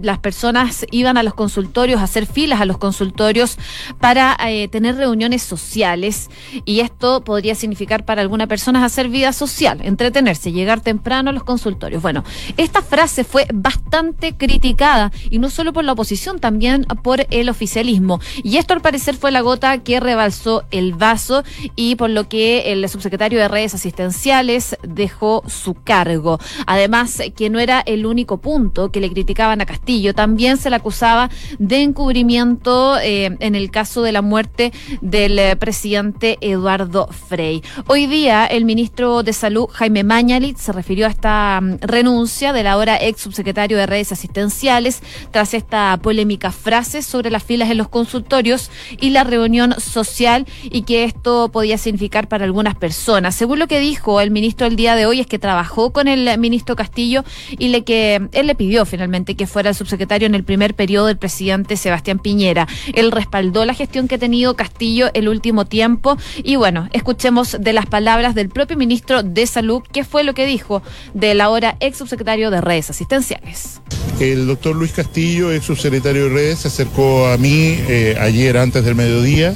las 0.00 0.18
personas 0.18 0.86
iban 0.90 1.16
a 1.16 1.22
los 1.22 1.34
consultorios, 1.34 2.00
a 2.00 2.04
hacer 2.04 2.26
filas 2.26 2.60
a 2.60 2.64
los 2.64 2.78
consultorios 2.78 3.58
para 4.00 4.36
eh, 4.48 4.68
tener 4.68 4.96
reuniones 4.96 5.42
sociales 5.42 6.30
y 6.64 6.80
esto 6.80 7.22
podría 7.22 7.54
significar 7.54 8.04
para 8.04 8.22
algunas 8.22 8.48
personas 8.48 8.82
hacer 8.82 9.08
vida 9.08 9.32
social, 9.32 9.80
entretenerse, 9.82 10.52
llegar 10.52 10.80
temprano 10.80 11.30
a 11.30 11.32
los 11.32 11.44
consultorios. 11.44 12.02
Bueno, 12.02 12.24
esta 12.56 12.82
frase 12.82 13.24
fue 13.24 13.46
bastante 13.52 14.36
criticada 14.36 15.12
y 15.30 15.38
no 15.38 15.50
solo 15.50 15.72
por 15.72 15.84
la 15.84 15.92
oposición, 15.92 16.38
también 16.38 16.86
por 17.02 17.26
el 17.30 17.48
oficialismo. 17.48 18.20
Y 18.42 18.56
esto 18.56 18.74
al 18.74 18.80
parecer 18.80 19.16
fue 19.16 19.30
la 19.30 19.40
gota 19.40 19.78
que 19.78 20.00
rebalsó 20.00 20.64
el 20.70 20.94
vaso 20.94 21.44
y 21.74 21.96
por 21.96 22.10
lo 22.10 22.28
que 22.28 22.72
el 22.72 22.88
subsecretario 22.88 23.38
de 23.38 23.48
redes 23.48 23.74
asistenciales 23.74 24.76
dejó 24.82 25.42
su 25.46 25.74
cargo. 25.74 26.38
Además, 26.66 27.20
que 27.36 27.50
no 27.50 27.58
era 27.58 27.80
el 27.80 28.06
único 28.06 28.38
punto 28.38 28.90
que 28.90 29.00
le 29.00 29.10
criticaban 29.10 29.55
a 29.60 29.66
Castillo. 29.66 30.14
También 30.14 30.56
se 30.56 30.70
le 30.70 30.76
acusaba 30.76 31.30
de 31.58 31.82
encubrimiento 31.82 32.98
eh, 32.98 33.36
en 33.40 33.54
el 33.54 33.70
caso 33.70 34.02
de 34.02 34.12
la 34.12 34.22
muerte 34.22 34.72
del 35.00 35.38
eh, 35.38 35.56
presidente 35.56 36.38
Eduardo 36.40 37.08
Frei. 37.08 37.62
Hoy 37.86 38.06
día 38.06 38.46
el 38.46 38.64
ministro 38.64 39.22
de 39.22 39.32
Salud, 39.32 39.68
Jaime 39.72 40.04
Mañalit, 40.04 40.56
se 40.56 40.72
refirió 40.72 41.06
a 41.06 41.10
esta 41.10 41.60
mm, 41.60 41.78
renuncia 41.80 42.52
del 42.52 42.66
ahora 42.66 42.98
ex 43.00 43.20
subsecretario 43.20 43.76
de 43.76 43.86
redes 43.86 44.12
asistenciales 44.12 45.00
tras 45.30 45.54
esta 45.54 45.98
polémica 46.02 46.52
frase 46.52 47.02
sobre 47.02 47.30
las 47.30 47.42
filas 47.42 47.70
en 47.70 47.78
los 47.78 47.88
consultorios 47.88 48.70
y 49.00 49.10
la 49.10 49.24
reunión 49.24 49.74
social 49.80 50.46
y 50.64 50.82
que 50.82 51.04
esto 51.04 51.50
podía 51.50 51.78
significar 51.78 52.28
para 52.28 52.44
algunas 52.44 52.74
personas. 52.74 53.34
Según 53.34 53.58
lo 53.58 53.66
que 53.66 53.80
dijo 53.80 54.20
el 54.20 54.30
ministro 54.30 54.66
el 54.66 54.76
día 54.76 54.94
de 54.96 55.06
hoy 55.06 55.20
es 55.20 55.26
que 55.26 55.38
trabajó 55.38 55.92
con 55.92 56.08
el 56.08 56.38
ministro 56.38 56.76
Castillo 56.76 57.24
y 57.58 57.68
le 57.68 57.84
que 57.84 58.28
él 58.32 58.46
le 58.46 58.54
pidió 58.54 58.84
finalmente 58.84 59.34
fuera 59.46 59.70
el 59.70 59.74
subsecretario 59.74 60.26
en 60.26 60.34
el 60.34 60.44
primer 60.44 60.74
periodo 60.74 61.06
del 61.06 61.16
presidente 61.16 61.76
Sebastián 61.76 62.18
Piñera. 62.18 62.66
Él 62.94 63.12
respaldó 63.12 63.64
la 63.64 63.74
gestión 63.74 64.08
que 64.08 64.16
ha 64.16 64.18
tenido 64.18 64.56
Castillo 64.56 65.10
el 65.14 65.28
último 65.28 65.64
tiempo 65.64 66.16
y 66.42 66.56
bueno, 66.56 66.88
escuchemos 66.92 67.56
de 67.60 67.72
las 67.72 67.86
palabras 67.86 68.34
del 68.34 68.48
propio 68.48 68.76
ministro 68.76 69.22
de 69.22 69.46
Salud, 69.46 69.82
qué 69.92 70.04
fue 70.04 70.24
lo 70.24 70.34
que 70.34 70.46
dijo 70.46 70.82
del 71.14 71.40
ahora 71.40 71.76
ex 71.80 71.98
subsecretario 71.98 72.50
de 72.50 72.60
redes 72.60 72.90
asistenciales. 72.90 73.80
El 74.20 74.46
doctor 74.46 74.74
Luis 74.74 74.92
Castillo, 74.92 75.52
ex 75.52 75.64
subsecretario 75.66 76.24
de 76.24 76.30
redes, 76.30 76.58
se 76.60 76.68
acercó 76.68 77.26
a 77.26 77.36
mí 77.36 77.76
eh, 77.88 78.16
ayer 78.20 78.56
antes 78.56 78.84
del 78.84 78.94
mediodía 78.94 79.54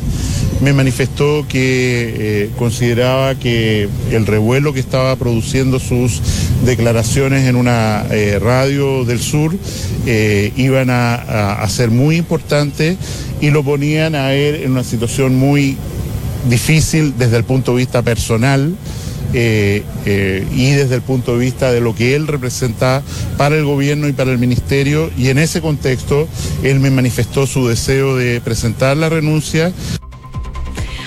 me 0.60 0.72
manifestó 0.74 1.46
que 1.48 2.14
eh, 2.44 2.50
consideraba 2.58 3.34
que 3.34 3.88
el 4.10 4.26
revuelo 4.26 4.72
que 4.72 4.80
estaba 4.80 5.16
produciendo 5.16 5.78
sus 5.78 6.20
declaraciones 6.64 7.48
en 7.48 7.56
una 7.56 8.04
eh, 8.10 8.38
radio 8.38 9.04
del 9.04 9.20
sur 9.20 9.54
eh, 10.06 10.52
iban 10.56 10.88
a, 10.90 11.66
ser 11.68 11.90
muy 11.90 12.16
importantes 12.16 12.96
y 13.40 13.50
lo 13.50 13.62
ponían 13.62 14.14
a 14.14 14.34
él 14.34 14.56
en 14.56 14.72
una 14.72 14.84
situación 14.84 15.36
muy 15.36 15.76
difícil 16.48 17.14
desde 17.16 17.36
el 17.36 17.44
punto 17.44 17.72
de 17.72 17.78
vista 17.78 18.02
personal. 18.02 18.74
y 19.32 20.72
desde 20.72 20.96
el 20.96 21.02
punto 21.02 21.34
de 21.34 21.44
vista 21.44 21.70
de 21.70 21.80
lo 21.80 21.94
que 21.94 22.16
él 22.16 22.26
representa 22.26 23.02
para 23.36 23.56
el 23.56 23.64
gobierno 23.64 24.08
y 24.08 24.12
para 24.12 24.32
el 24.32 24.38
ministerio. 24.38 25.10
Y 25.16 25.28
en 25.28 25.38
ese 25.38 25.60
contexto, 25.60 26.26
él 26.64 26.80
me 26.80 26.90
manifestó 26.90 27.46
su 27.46 27.68
deseo 27.68 28.16
de 28.16 28.40
presentar 28.40 28.96
la 28.96 29.08
renuncia. 29.08 29.72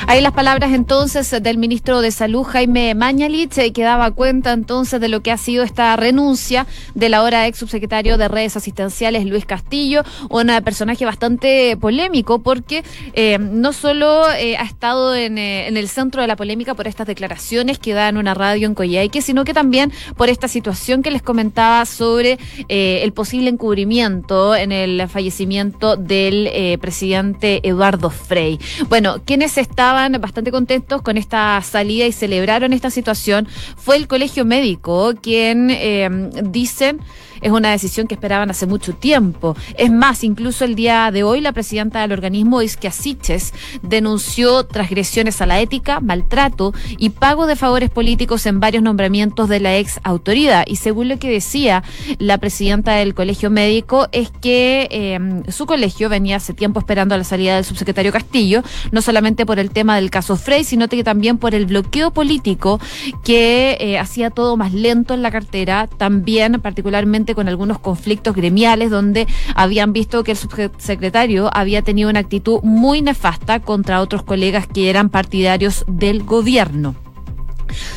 Ahí 0.05 0.19
las 0.21 0.33
palabras 0.33 0.73
entonces 0.73 1.33
del 1.41 1.57
ministro 1.57 2.01
de 2.01 2.11
Salud, 2.11 2.43
Jaime 2.43 2.93
Mañalich, 2.93 3.57
eh, 3.57 3.71
que 3.71 3.83
daba 3.83 4.11
cuenta 4.11 4.51
entonces 4.51 4.99
de 4.99 5.07
lo 5.07 5.21
que 5.21 5.31
ha 5.31 5.37
sido 5.37 5.63
esta 5.63 5.95
renuncia 5.95 6.67
del 6.93 7.13
ahora 7.13 7.47
ex 7.47 7.57
subsecretario 7.57 8.17
de 8.17 8.27
redes 8.27 8.57
asistenciales, 8.57 9.25
Luis 9.25 9.45
Castillo, 9.45 10.03
un 10.29 10.51
personaje 10.63 11.05
bastante 11.05 11.77
polémico 11.77 12.39
porque 12.39 12.83
eh, 13.13 13.37
no 13.39 13.71
solo 13.71 14.29
eh, 14.31 14.57
ha 14.57 14.63
estado 14.63 15.15
en, 15.15 15.37
el 15.37 15.87
centro 15.87 16.21
de 16.21 16.27
la 16.27 16.35
polémica 16.35 16.73
por 16.73 16.87
estas 16.87 17.07
declaraciones 17.07 17.79
que 17.79 17.93
da 17.93 18.09
en 18.09 18.17
una 18.17 18.33
radio 18.33 18.67
en 18.67 18.75
Coyhaique, 18.75 19.21
sino 19.21 19.45
que 19.45 19.53
también 19.53 19.93
por 20.17 20.29
esta 20.29 20.49
situación 20.49 21.01
que 21.01 21.11
les 21.11 21.21
comentaba 21.21 21.85
sobre 21.85 22.37
el 22.67 23.13
posible 23.13 23.49
encubrimiento 23.49 24.55
en 24.55 24.71
el 24.71 25.07
fallecimiento 25.07 25.95
del 25.95 26.77
presidente 26.79 27.61
Eduardo 27.67 28.09
Frey. 28.09 28.59
Bueno, 28.89 29.21
quienes 29.25 29.57
estaban 29.57 29.92
estaban 29.93 30.19
bastante 30.19 30.51
contentos 30.51 31.03
con 31.03 31.17
esta 31.17 31.61
salida 31.61 32.07
y 32.07 32.11
celebraron 32.11 32.73
esta 32.73 32.89
situación. 32.89 33.47
Fue 33.77 33.95
el 33.95 34.07
colegio 34.07 34.43
médico, 34.43 35.13
quien 35.21 35.69
eh, 35.69 36.09
dicen 36.45 36.99
es 37.43 37.51
una 37.51 37.71
decisión 37.71 38.07
que 38.07 38.15
esperaban 38.15 38.49
hace 38.49 38.65
mucho 38.65 38.95
tiempo. 38.95 39.55
Es 39.77 39.91
más, 39.91 40.23
incluso 40.23 40.65
el 40.65 40.75
día 40.75 41.11
de 41.11 41.23
hoy 41.23 41.41
la 41.41 41.51
presidenta 41.51 42.01
del 42.01 42.13
organismo, 42.13 42.61
Isquia 42.61 42.91
Siches, 42.91 43.53
denunció 43.81 44.65
transgresiones 44.65 45.41
a 45.41 45.45
la 45.45 45.59
ética, 45.59 45.99
maltrato 45.99 46.73
y 46.97 47.09
pago 47.09 47.45
de 47.45 47.57
favores 47.57 47.89
políticos 47.89 48.45
en 48.45 48.59
varios 48.59 48.81
nombramientos 48.81 49.49
de 49.49 49.59
la 49.59 49.77
ex 49.77 49.99
autoridad. 50.03 50.63
Y 50.67 50.77
según 50.77 51.09
lo 51.09 51.19
que 51.19 51.29
decía 51.29 51.83
la 52.17 52.37
presidenta 52.37 52.93
del 52.93 53.13
colegio 53.13 53.49
médico, 53.49 54.07
es 54.13 54.31
que 54.31 54.87
em, 54.89 55.43
su 55.49 55.65
colegio 55.65 56.07
venía 56.07 56.37
hace 56.37 56.53
tiempo 56.53 56.79
esperando 56.79 57.13
a 57.13 57.17
la 57.17 57.23
salida 57.25 57.55
del 57.55 57.65
subsecretario 57.65 58.13
Castillo, 58.13 58.63
no 58.91 59.01
solamente 59.01 59.45
por 59.45 59.59
el 59.59 59.69
tema 59.69 59.97
del 59.97 60.09
caso 60.09 60.37
Frey, 60.37 60.63
sino 60.63 60.87
que 60.87 61.03
también 61.03 61.37
por 61.37 61.55
el 61.55 61.65
bloqueo 61.65 62.11
político 62.11 62.79
que 63.25 63.77
eh, 63.81 63.99
hacía 63.99 64.29
todo 64.29 64.55
más 64.55 64.73
lento 64.73 65.13
en 65.13 65.21
la 65.21 65.31
cartera, 65.31 65.87
también 65.97 66.61
particularmente 66.61 67.32
con 67.35 67.47
algunos 67.47 67.79
conflictos 67.79 68.35
gremiales 68.35 68.89
donde 68.89 69.27
habían 69.55 69.93
visto 69.93 70.23
que 70.23 70.31
el 70.31 70.37
subsecretario 70.37 71.49
había 71.53 71.81
tenido 71.81 72.09
una 72.09 72.19
actitud 72.19 72.59
muy 72.63 73.01
nefasta 73.01 73.59
contra 73.59 74.01
otros 74.01 74.23
colegas 74.23 74.67
que 74.67 74.89
eran 74.89 75.09
partidarios 75.09 75.85
del 75.87 76.23
gobierno. 76.23 76.95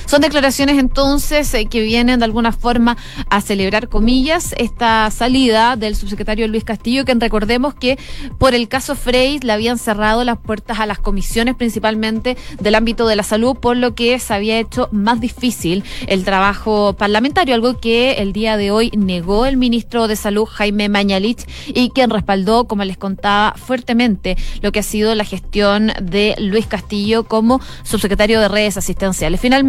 Son 0.06 0.21
declaraciones 0.21 0.78
entonces 0.78 1.52
eh, 1.54 1.66
que 1.66 1.83
vienen 1.83 2.18
de 2.18 2.25
alguna 2.25 2.52
forma 2.52 2.97
a 3.30 3.40
celebrar, 3.40 3.88
comillas, 3.88 4.54
esta 4.59 5.11
salida 5.11 5.76
del 5.76 5.97
subsecretario 5.97 6.49
Luis 6.49 6.64
Castillo, 6.64 7.04
que 7.04 7.14
recordemos 7.14 7.75
que 7.75 7.99
por 8.38 8.54
el 8.54 8.68
caso 8.68 8.95
Frey 8.95 9.38
le 9.40 9.52
habían 9.52 9.78
cerrado 9.78 10.25
las 10.25 10.38
puertas 10.38 10.80
a 10.80 10.87
las 10.87 10.99
comisiones, 10.99 11.54
principalmente 11.54 12.37
del 12.61 12.75
ámbito 12.75 13.06
de 13.06 13.16
la 13.16 13.23
salud, 13.23 13.56
por 13.56 13.76
lo 13.76 13.95
que 13.95 14.18
se 14.18 14.35
había 14.35 14.59
hecho 14.59 14.88
más 14.92 15.21
difícil 15.21 15.85
el 16.06 16.25
trabajo 16.25 16.95
parlamentario, 16.95 17.54
algo 17.54 17.78
que 17.80 18.12
el 18.12 18.33
día 18.33 18.56
de 18.56 18.71
hoy 18.71 18.90
negó 18.97 19.47
el 19.47 19.56
ministro 19.56 20.09
de 20.09 20.16
Salud, 20.16 20.47
Jaime 20.47 20.88
Mañalich, 20.88 21.45
y 21.66 21.90
quien 21.90 22.11
respaldó, 22.11 22.66
como 22.66 22.85
les 22.85 22.97
contaba, 22.97 23.54
fuertemente 23.56 24.37
lo 24.62 24.73
que 24.73 24.80
ha 24.80 24.83
sido 24.83 25.14
la 25.14 25.25
gestión 25.25 25.92
de 26.00 26.35
Luis 26.38 26.66
Castillo 26.66 27.25
como 27.25 27.61
subsecretario 27.83 28.40
de 28.40 28.49
redes 28.49 28.76
asistenciales. 28.76 29.40
Finalmente, 29.40 29.66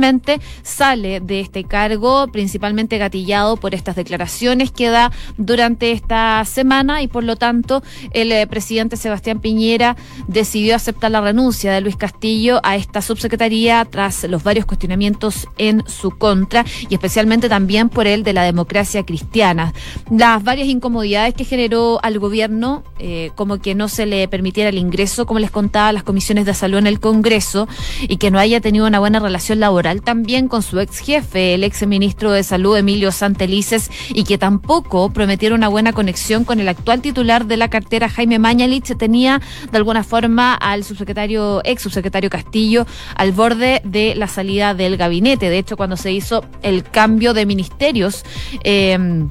sale 0.63 1.19
de 1.19 1.39
este 1.39 1.63
cargo, 1.63 2.27
principalmente 2.27 2.97
gatillado 2.97 3.57
por 3.57 3.73
estas 3.73 3.95
declaraciones 3.95 4.71
que 4.71 4.89
da 4.89 5.11
durante 5.37 5.91
esta 5.91 6.43
semana 6.45 7.01
y 7.01 7.07
por 7.07 7.23
lo 7.23 7.35
tanto 7.35 7.83
el 8.11 8.31
eh, 8.31 8.47
presidente 8.47 8.97
Sebastián 8.97 9.39
Piñera 9.39 9.95
decidió 10.27 10.75
aceptar 10.75 11.11
la 11.11 11.21
renuncia 11.21 11.71
de 11.71 11.81
Luis 11.81 11.95
Castillo 11.95 12.59
a 12.63 12.75
esta 12.75 13.01
subsecretaría 13.01 13.85
tras 13.85 14.23
los 14.25 14.43
varios 14.43 14.65
cuestionamientos 14.65 15.47
en 15.57 15.83
su 15.87 16.11
contra 16.17 16.65
y 16.89 16.93
especialmente 16.93 17.49
también 17.49 17.89
por 17.89 18.07
el 18.07 18.23
de 18.23 18.33
la 18.33 18.43
democracia 18.43 19.03
cristiana. 19.03 19.73
Las 20.11 20.43
varias 20.43 20.67
incomodidades 20.67 21.33
que 21.33 21.45
generó 21.45 21.99
al 22.03 22.19
gobierno, 22.19 22.83
eh, 22.99 23.31
como 23.35 23.59
que 23.59 23.75
no 23.75 23.87
se 23.87 24.05
le 24.05 24.27
permitiera 24.27 24.69
el 24.69 24.77
ingreso, 24.77 25.25
como 25.25 25.39
les 25.39 25.51
contaba, 25.51 25.91
las 25.91 26.03
comisiones 26.03 26.45
de 26.45 26.53
salud 26.53 26.77
en 26.77 26.87
el 26.87 26.99
Congreso 26.99 27.67
y 28.01 28.17
que 28.17 28.31
no 28.31 28.39
haya 28.39 28.61
tenido 28.61 28.85
una 28.85 28.99
buena 28.99 29.19
relación 29.19 29.59
laboral 29.59 29.86
también 29.95 30.47
con 30.47 30.61
su 30.61 30.79
ex 30.79 30.99
jefe, 30.99 31.53
el 31.53 31.63
ex 31.63 31.85
ministro 31.87 32.31
de 32.31 32.43
Salud 32.43 32.77
Emilio 32.77 33.11
Santelices, 33.11 33.89
y 34.09 34.23
que 34.23 34.37
tampoco 34.37 35.09
prometieron 35.11 35.59
una 35.59 35.67
buena 35.67 35.93
conexión 35.93 36.43
con 36.43 36.59
el 36.59 36.67
actual 36.67 37.01
titular 37.01 37.45
de 37.45 37.57
la 37.57 37.69
cartera, 37.69 38.09
Jaime 38.09 38.39
Mañalich, 38.39 38.95
tenía 38.97 39.41
de 39.71 39.77
alguna 39.77 40.03
forma 40.03 40.53
al 40.53 40.83
subsecretario, 40.83 41.61
ex 41.63 41.81
subsecretario 41.81 42.29
Castillo, 42.29 42.85
al 43.15 43.31
borde 43.31 43.81
de 43.83 44.15
la 44.15 44.27
salida 44.27 44.73
del 44.73 44.97
gabinete. 44.97 45.49
De 45.49 45.57
hecho, 45.57 45.77
cuando 45.77 45.97
se 45.97 46.11
hizo 46.11 46.43
el 46.61 46.83
cambio 46.83 47.33
de 47.33 47.45
ministerios, 47.45 48.23
em, 48.63 49.29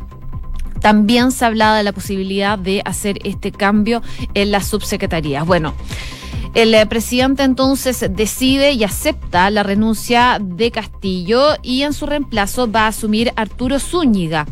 también 0.80 1.32
se 1.32 1.44
hablaba 1.44 1.76
de 1.76 1.82
la 1.82 1.92
posibilidad 1.92 2.58
de 2.58 2.82
hacer 2.84 3.18
este 3.24 3.50
cambio 3.52 4.02
en 4.34 4.50
las 4.50 4.66
subsecretarías. 4.66 5.46
Bueno. 5.46 5.74
El 6.56 6.72
eh, 6.72 6.86
presidente 6.86 7.42
entonces 7.42 8.02
decide 8.08 8.72
y 8.72 8.82
acepta 8.82 9.50
la 9.50 9.62
renuncia 9.62 10.38
de 10.40 10.70
Castillo 10.70 11.48
y 11.62 11.82
en 11.82 11.92
su 11.92 12.06
reemplazo 12.06 12.72
va 12.72 12.84
a 12.84 12.86
asumir 12.86 13.30
Arturo 13.36 13.78
Zúñiga. 13.78 14.46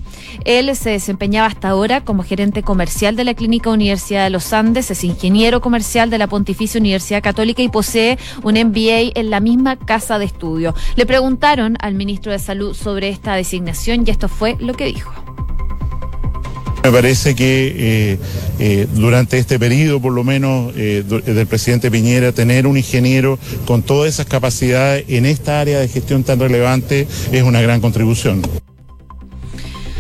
Él 0.45 0.77
se 0.77 0.91
desempeñaba 0.91 1.47
hasta 1.47 1.71
ahora 1.71 2.05
como 2.05 2.23
gerente 2.23 2.63
comercial 2.63 3.17
de 3.17 3.25
la 3.25 3.33
Clínica 3.33 3.71
Universidad 3.71 4.25
de 4.25 4.29
los 4.29 4.53
Andes, 4.53 4.91
es 4.91 5.03
ingeniero 5.03 5.63
comercial 5.63 6.11
de 6.11 6.19
la 6.19 6.27
Pontificia 6.27 6.79
Universidad 6.79 7.23
Católica 7.23 7.63
y 7.63 7.71
posee 7.71 8.19
un 8.43 8.53
MBA 8.53 9.13
en 9.19 9.31
la 9.31 9.41
misma 9.41 9.77
casa 9.77 10.19
de 10.19 10.27
estudio. 10.27 10.75
Le 10.97 11.07
preguntaron 11.07 11.79
al 11.81 11.95
ministro 11.95 12.33
de 12.33 12.39
Salud 12.39 12.75
sobre 12.75 13.09
esta 13.09 13.35
designación 13.35 14.05
y 14.07 14.11
esto 14.11 14.29
fue 14.29 14.59
lo 14.61 14.75
que 14.75 14.85
dijo. 14.85 15.15
Me 16.85 16.93
parece 16.93 17.35
que 17.35 17.75
eh, 17.79 18.19
eh, 18.59 18.87
durante 18.93 19.39
este 19.39 19.59
periodo, 19.59 20.03
por 20.03 20.13
lo 20.13 20.23
menos, 20.23 20.71
eh, 20.77 21.03
del 21.03 21.47
presidente 21.47 21.91
Piñera, 21.91 22.33
tener 22.33 22.67
un 22.67 22.77
ingeniero 22.77 23.39
con 23.65 23.83
todas 23.83 24.13
esas 24.13 24.27
capacidades 24.27 25.07
en 25.09 25.25
esta 25.25 25.63
área 25.63 25.81
de 25.81 25.89
gestión 25.89 26.25
tan 26.25 26.39
relevante 26.41 27.09
es 27.33 27.43
una 27.43 27.63
gran 27.63 27.81
contribución. 27.81 28.43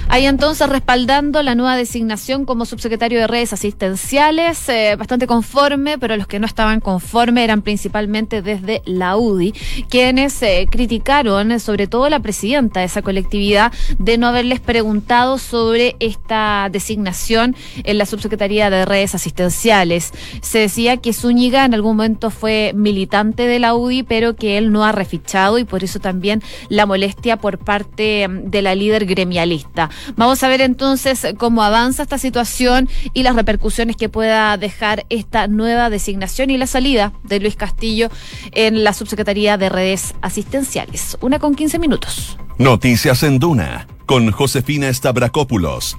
Ahí 0.09 0.27
entonces 0.27 0.69
respaldando 0.69 1.43
la 1.43 1.55
nueva 1.55 1.77
designación 1.77 2.45
como 2.45 2.67
subsecretario 2.67 3.19
de 3.19 3.27
redes 3.27 3.53
asistenciales, 3.53 4.69
eh, 4.69 4.97
bastante 4.97 5.27
conforme, 5.27 5.99
pero 5.99 6.17
los 6.17 6.27
que 6.27 6.39
no 6.39 6.47
estaban 6.47 6.81
conforme 6.81 7.43
eran 7.43 7.63
principalmente 7.63 8.43
desde 8.43 8.83
la 8.85 9.17
UDI, 9.17 9.53
quienes 9.89 10.41
eh, 10.43 10.67
criticaron 10.71 11.59
sobre 11.59 11.87
todo 11.87 12.09
la 12.09 12.21
presidenta 12.21 12.81
de 12.81 12.87
esa 12.87 13.03
colectividad 13.03 13.73
de 13.99 14.19
no 14.19 14.29
haberles 14.29 14.61
preguntado 14.61 15.39
sobre 15.39 15.97
esta 16.01 16.69
designación 16.71 17.57
en 17.83 17.99
la 17.99 18.07
subsecretaría 18.07 18.71
de 18.71 18.85
redes 18.85 19.15
asistenciales. 19.15 20.13
Se 20.43 20.59
decía 20.59 20.97
que 20.99 21.13
Zúñiga 21.13 21.65
en 21.65 21.75
algún 21.75 21.97
momento 21.97 22.31
fue 22.31 22.73
militante 22.75 23.47
de 23.47 23.59
la 23.59 23.75
UDI, 23.75 24.03
pero 24.03 24.37
que 24.37 24.59
él 24.59 24.73
no 24.73 24.85
ha 24.85 24.93
refichado 24.93 25.59
y 25.59 25.65
por 25.65 25.85
eso 25.85 25.99
también 25.99 26.43
la 26.69 26.87
molestia 26.87 27.37
por 27.37 27.59
parte 27.59 28.29
mm, 28.29 28.51
de 28.51 28.63
la 28.63 28.75
líder 28.75 29.07
gremialista. 29.07 29.91
Vamos 30.17 30.43
a 30.43 30.49
ver 30.49 30.61
entonces 30.61 31.27
cómo 31.39 31.63
avanza 31.63 32.03
esta 32.03 32.19
situación 32.19 32.89
y 33.13 33.23
las 33.23 33.37
repercusiones 33.37 33.97
que 33.97 34.09
pueda 34.09 34.57
dejar 34.57 35.07
esta 35.11 35.47
nueva 35.49 35.91
designación 35.91 36.51
y 36.51 36.59
la 36.59 36.67
salida 36.67 37.13
de 37.23 37.41
Luis 37.41 37.57
Castillo 37.57 38.11
en 38.53 38.85
la 38.85 38.93
subsecretaría 38.93 39.57
de 39.57 39.69
redes 39.69 40.15
asistenciales. 40.21 41.17
Una 41.21 41.39
con 41.39 41.55
15 41.55 41.79
minutos. 41.79 42.39
Noticias 42.59 43.23
en 43.23 43.39
Duna 43.39 43.87
con 44.07 44.31
Josefina 44.31 44.93
Stavrakopoulos. 44.93 45.97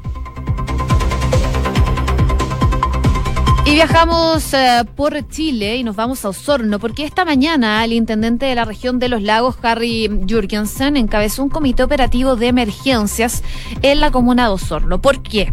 Y 3.68 3.74
viajamos 3.74 4.54
eh, 4.54 4.84
por 4.96 5.28
Chile 5.28 5.78
y 5.78 5.84
nos 5.84 5.96
vamos 5.96 6.24
a 6.24 6.30
Osorno, 6.30 6.78
porque 6.78 7.04
esta 7.04 7.26
mañana 7.26 7.84
el 7.84 7.94
intendente 7.94 8.46
de 8.46 8.54
la 8.54 8.64
región 8.64 9.00
de 9.00 9.10
los 9.10 9.24
lagos, 9.24 9.56
Harry 9.64 10.08
Jurgensen, 10.30 10.96
encabezó 10.96 11.42
un 11.42 11.50
comité 11.50 11.82
operativo 11.82 12.36
de 12.36 12.46
emergencias 12.46 13.42
en 13.82 14.02
la 14.02 14.12
comuna 14.12 14.44
de 14.44 14.50
Osorno. 14.50 15.02
¿Por 15.02 15.24
qué? 15.24 15.52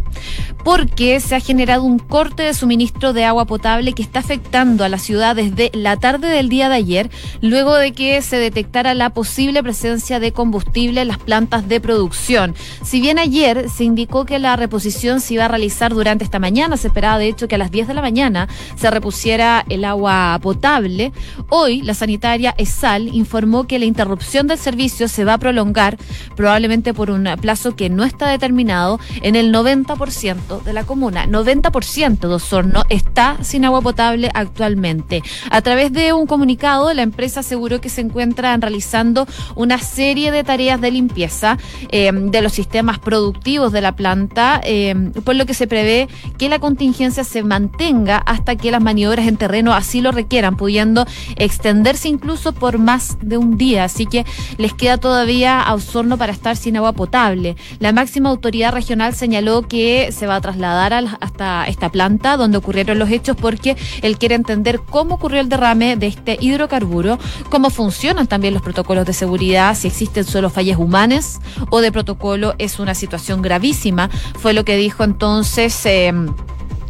Porque 0.63 1.19
se 1.21 1.35
ha 1.35 1.39
generado 1.39 1.81
un 1.81 1.97
corte 1.97 2.43
de 2.43 2.53
suministro 2.53 3.13
de 3.13 3.25
agua 3.25 3.45
potable 3.45 3.93
que 3.93 4.03
está 4.03 4.19
afectando 4.19 4.83
a 4.83 4.89
la 4.89 4.99
ciudad 4.99 5.35
desde 5.35 5.71
la 5.73 5.97
tarde 5.97 6.27
del 6.27 6.49
día 6.49 6.69
de 6.69 6.75
ayer, 6.75 7.09
luego 7.41 7.75
de 7.75 7.93
que 7.93 8.21
se 8.21 8.37
detectara 8.37 8.93
la 8.93 9.09
posible 9.09 9.63
presencia 9.63 10.19
de 10.19 10.31
combustible 10.31 11.01
en 11.01 11.07
las 11.07 11.17
plantas 11.17 11.67
de 11.67 11.81
producción. 11.81 12.53
Si 12.83 13.01
bien 13.01 13.17
ayer 13.17 13.71
se 13.71 13.85
indicó 13.85 14.25
que 14.25 14.37
la 14.37 14.55
reposición 14.55 15.19
se 15.19 15.33
iba 15.33 15.45
a 15.45 15.47
realizar 15.47 15.95
durante 15.95 16.23
esta 16.23 16.37
mañana, 16.37 16.77
se 16.77 16.89
esperaba 16.89 17.17
de 17.17 17.27
hecho 17.27 17.47
que 17.47 17.55
a 17.55 17.57
las 17.57 17.71
10 17.71 17.87
de 17.87 17.93
la 17.95 18.02
mañana 18.03 18.47
se 18.75 18.91
repusiera 18.91 19.65
el 19.69 19.85
agua 19.85 20.37
potable. 20.41 21.11
Hoy 21.49 21.81
la 21.81 21.95
sanitaria 21.95 22.53
ESAL 22.57 23.07
informó 23.07 23.63
que 23.65 23.79
la 23.79 23.85
interrupción 23.85 24.45
del 24.45 24.59
servicio 24.59 25.07
se 25.07 25.25
va 25.25 25.35
a 25.35 25.37
prolongar 25.39 25.97
probablemente 26.35 26.93
por 26.93 27.09
un 27.09 27.27
plazo 27.41 27.75
que 27.75 27.89
no 27.89 28.03
está 28.03 28.27
determinado 28.27 28.99
en 29.21 29.35
el 29.35 29.51
90% 29.53 30.61
de 30.63 30.73
la 30.73 30.83
comuna. 30.83 31.25
90% 31.25 32.19
de 32.19 32.33
Osorno 32.33 32.83
está 32.89 33.37
sin 33.41 33.65
agua 33.65 33.81
potable 33.81 34.29
actualmente. 34.33 35.23
A 35.49 35.61
través 35.61 35.93
de 35.93 36.13
un 36.13 36.27
comunicado, 36.27 36.93
la 36.93 37.01
empresa 37.01 37.39
aseguró 37.39 37.79
que 37.79 37.89
se 37.89 38.01
encuentra 38.01 38.57
realizando 38.57 39.25
una 39.55 39.77
serie 39.77 40.31
de 40.31 40.43
tareas 40.43 40.81
de 40.81 40.91
limpieza 40.91 41.57
eh, 41.89 42.11
de 42.13 42.41
los 42.41 42.51
sistemas 42.51 42.99
productivos 42.99 43.71
de 43.71 43.81
la 43.81 43.95
planta, 43.95 44.59
eh, 44.63 45.11
por 45.23 45.35
lo 45.35 45.45
que 45.45 45.53
se 45.53 45.67
prevé 45.67 46.09
que 46.37 46.49
la 46.49 46.59
contingencia 46.59 47.23
se 47.23 47.43
mantenga 47.43 47.92
hasta 48.25 48.55
que 48.55 48.71
las 48.71 48.81
maniobras 48.81 49.27
en 49.27 49.37
terreno 49.37 49.73
así 49.73 50.01
lo 50.01 50.11
requieran, 50.11 50.57
pudiendo 50.57 51.05
extenderse 51.35 52.07
incluso 52.09 52.53
por 52.53 52.77
más 52.77 53.17
de 53.21 53.37
un 53.37 53.57
día. 53.57 53.83
Así 53.83 54.05
que 54.05 54.25
les 54.57 54.73
queda 54.73 54.97
todavía 54.97 55.61
a 55.61 55.73
Osorno 55.73 56.17
para 56.17 56.31
estar 56.31 56.55
sin 56.57 56.77
agua 56.77 56.93
potable. 56.93 57.55
La 57.79 57.91
máxima 57.91 58.29
autoridad 58.29 58.73
regional 58.73 59.13
señaló 59.13 59.67
que 59.67 60.11
se 60.11 60.27
va 60.27 60.35
a 60.35 60.41
trasladar 60.41 60.93
hasta 61.19 61.65
esta 61.67 61.89
planta 61.89 62.37
donde 62.37 62.57
ocurrieron 62.57 62.99
los 62.99 63.09
hechos 63.09 63.37
porque 63.39 63.77
él 64.01 64.17
quiere 64.17 64.35
entender 64.35 64.81
cómo 64.89 65.15
ocurrió 65.15 65.39
el 65.39 65.49
derrame 65.49 65.95
de 65.95 66.07
este 66.07 66.37
hidrocarburo, 66.39 67.19
cómo 67.49 67.69
funcionan 67.69 68.27
también 68.27 68.53
los 68.53 68.63
protocolos 68.63 69.05
de 69.05 69.13
seguridad, 69.13 69.75
si 69.75 69.87
existen 69.87 70.23
solo 70.23 70.49
fallas 70.49 70.77
humanas 70.77 71.39
o 71.69 71.81
de 71.81 71.91
protocolo 71.91 72.55
es 72.57 72.79
una 72.79 72.95
situación 72.95 73.41
gravísima. 73.41 74.09
Fue 74.39 74.53
lo 74.53 74.65
que 74.65 74.77
dijo 74.77 75.03
entonces. 75.03 75.85
Eh, 75.85 76.13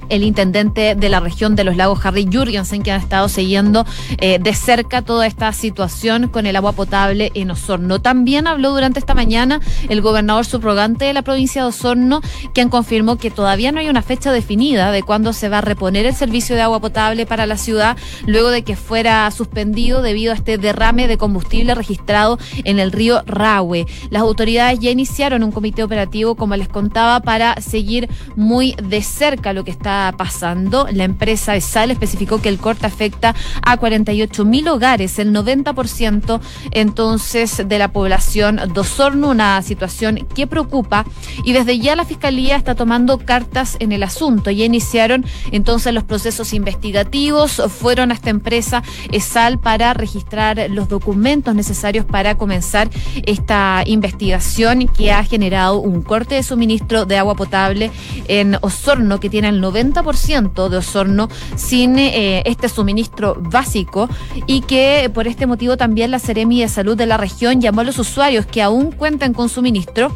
el 0.09 0.23
intendente 0.23 0.95
de 0.95 1.09
la 1.09 1.19
región 1.19 1.55
de 1.55 1.63
los 1.63 1.75
lagos, 1.75 2.05
Harry 2.05 2.27
Jurgensen, 2.31 2.83
que 2.83 2.91
ha 2.91 2.97
estado 2.97 3.29
siguiendo 3.29 3.85
eh, 4.19 4.39
de 4.39 4.53
cerca 4.53 5.01
toda 5.01 5.27
esta 5.27 5.51
situación 5.53 6.27
con 6.27 6.45
el 6.45 6.55
agua 6.55 6.73
potable 6.73 7.31
en 7.33 7.51
Osorno. 7.51 8.01
También 8.01 8.47
habló 8.47 8.71
durante 8.71 8.99
esta 8.99 9.13
mañana 9.13 9.59
el 9.89 10.01
gobernador 10.01 10.45
subrogante 10.45 11.05
de 11.05 11.13
la 11.13 11.21
provincia 11.21 11.61
de 11.61 11.69
Osorno, 11.69 12.21
quien 12.53 12.69
confirmó 12.69 13.17
que 13.17 13.31
todavía 13.31 13.71
no 13.71 13.79
hay 13.79 13.89
una 13.89 14.01
fecha 14.01 14.31
definida 14.31 14.91
de 14.91 15.03
cuándo 15.03 15.33
se 15.33 15.49
va 15.49 15.59
a 15.59 15.61
reponer 15.61 16.05
el 16.05 16.15
servicio 16.15 16.55
de 16.55 16.61
agua 16.61 16.79
potable 16.79 17.25
para 17.25 17.45
la 17.45 17.57
ciudad, 17.57 17.97
luego 18.25 18.49
de 18.49 18.63
que 18.63 18.75
fuera 18.75 19.29
suspendido 19.31 20.01
debido 20.01 20.31
a 20.31 20.35
este 20.35 20.57
derrame 20.57 21.07
de 21.07 21.17
combustible 21.17 21.75
registrado 21.75 22.37
en 22.63 22.79
el 22.79 22.91
río 22.91 23.23
Rahue. 23.25 23.85
Las 24.09 24.21
autoridades 24.21 24.79
ya 24.79 24.91
iniciaron 24.91 25.43
un 25.43 25.51
comité 25.51 25.83
operativo, 25.83 26.35
como 26.35 26.55
les 26.55 26.67
contaba, 26.67 27.19
para 27.21 27.59
seguir 27.61 28.09
muy 28.35 28.75
de 28.83 29.01
cerca 29.01 29.53
lo 29.53 29.63
que 29.63 29.71
está 29.71 30.02
pasando. 30.11 30.87
La 30.91 31.05
empresa 31.05 31.55
ESAL 31.55 31.91
especificó 31.91 32.41
que 32.41 32.49
el 32.49 32.59
corte 32.59 32.85
afecta 32.85 33.35
a 33.61 33.77
48 33.77 34.45
mil 34.45 34.67
hogares, 34.67 35.17
el 35.19 35.33
90% 35.33 36.39
entonces 36.71 37.63
de 37.65 37.79
la 37.79 37.91
población 37.91 38.59
de 38.73 38.79
Osorno, 38.79 39.29
una 39.29 39.61
situación 39.61 40.27
que 40.35 40.47
preocupa 40.47 41.05
y 41.43 41.53
desde 41.53 41.79
ya 41.79 41.95
la 41.95 42.05
Fiscalía 42.05 42.55
está 42.55 42.75
tomando 42.75 43.17
cartas 43.19 43.77
en 43.79 43.91
el 43.91 44.03
asunto. 44.03 44.51
Ya 44.51 44.65
iniciaron 44.65 45.25
entonces 45.51 45.93
los 45.93 46.03
procesos 46.03 46.53
investigativos, 46.53 47.61
fueron 47.69 48.11
a 48.11 48.13
esta 48.13 48.29
empresa 48.29 48.83
ESAL 49.11 49.59
para 49.59 49.93
registrar 49.93 50.69
los 50.69 50.89
documentos 50.89 51.55
necesarios 51.55 52.05
para 52.05 52.35
comenzar 52.35 52.89
esta 53.25 53.83
investigación 53.85 54.87
que 54.87 55.11
ha 55.11 55.23
generado 55.23 55.79
un 55.79 56.01
corte 56.01 56.35
de 56.35 56.43
suministro 56.43 57.05
de 57.05 57.17
agua 57.17 57.35
potable 57.35 57.91
en 58.27 58.57
Osorno 58.61 59.19
que 59.19 59.29
tiene 59.29 59.49
el 59.49 59.61
90 59.61 59.82
ciento 60.15 60.69
de 60.69 60.77
Osorno 60.77 61.29
sin 61.55 61.97
eh, 61.97 62.43
este 62.45 62.69
suministro 62.69 63.35
básico 63.39 64.09
y 64.47 64.61
que 64.61 65.09
por 65.13 65.27
este 65.27 65.47
motivo 65.47 65.77
también 65.77 66.11
la 66.11 66.19
Seremi 66.19 66.61
de 66.61 66.69
Salud 66.69 66.95
de 66.95 67.05
la 67.05 67.17
región 67.17 67.61
llamó 67.61 67.81
a 67.81 67.83
los 67.83 67.99
usuarios 67.99 68.45
que 68.45 68.61
aún 68.61 68.91
cuentan 68.91 69.33
con 69.33 69.49
suministro 69.49 70.15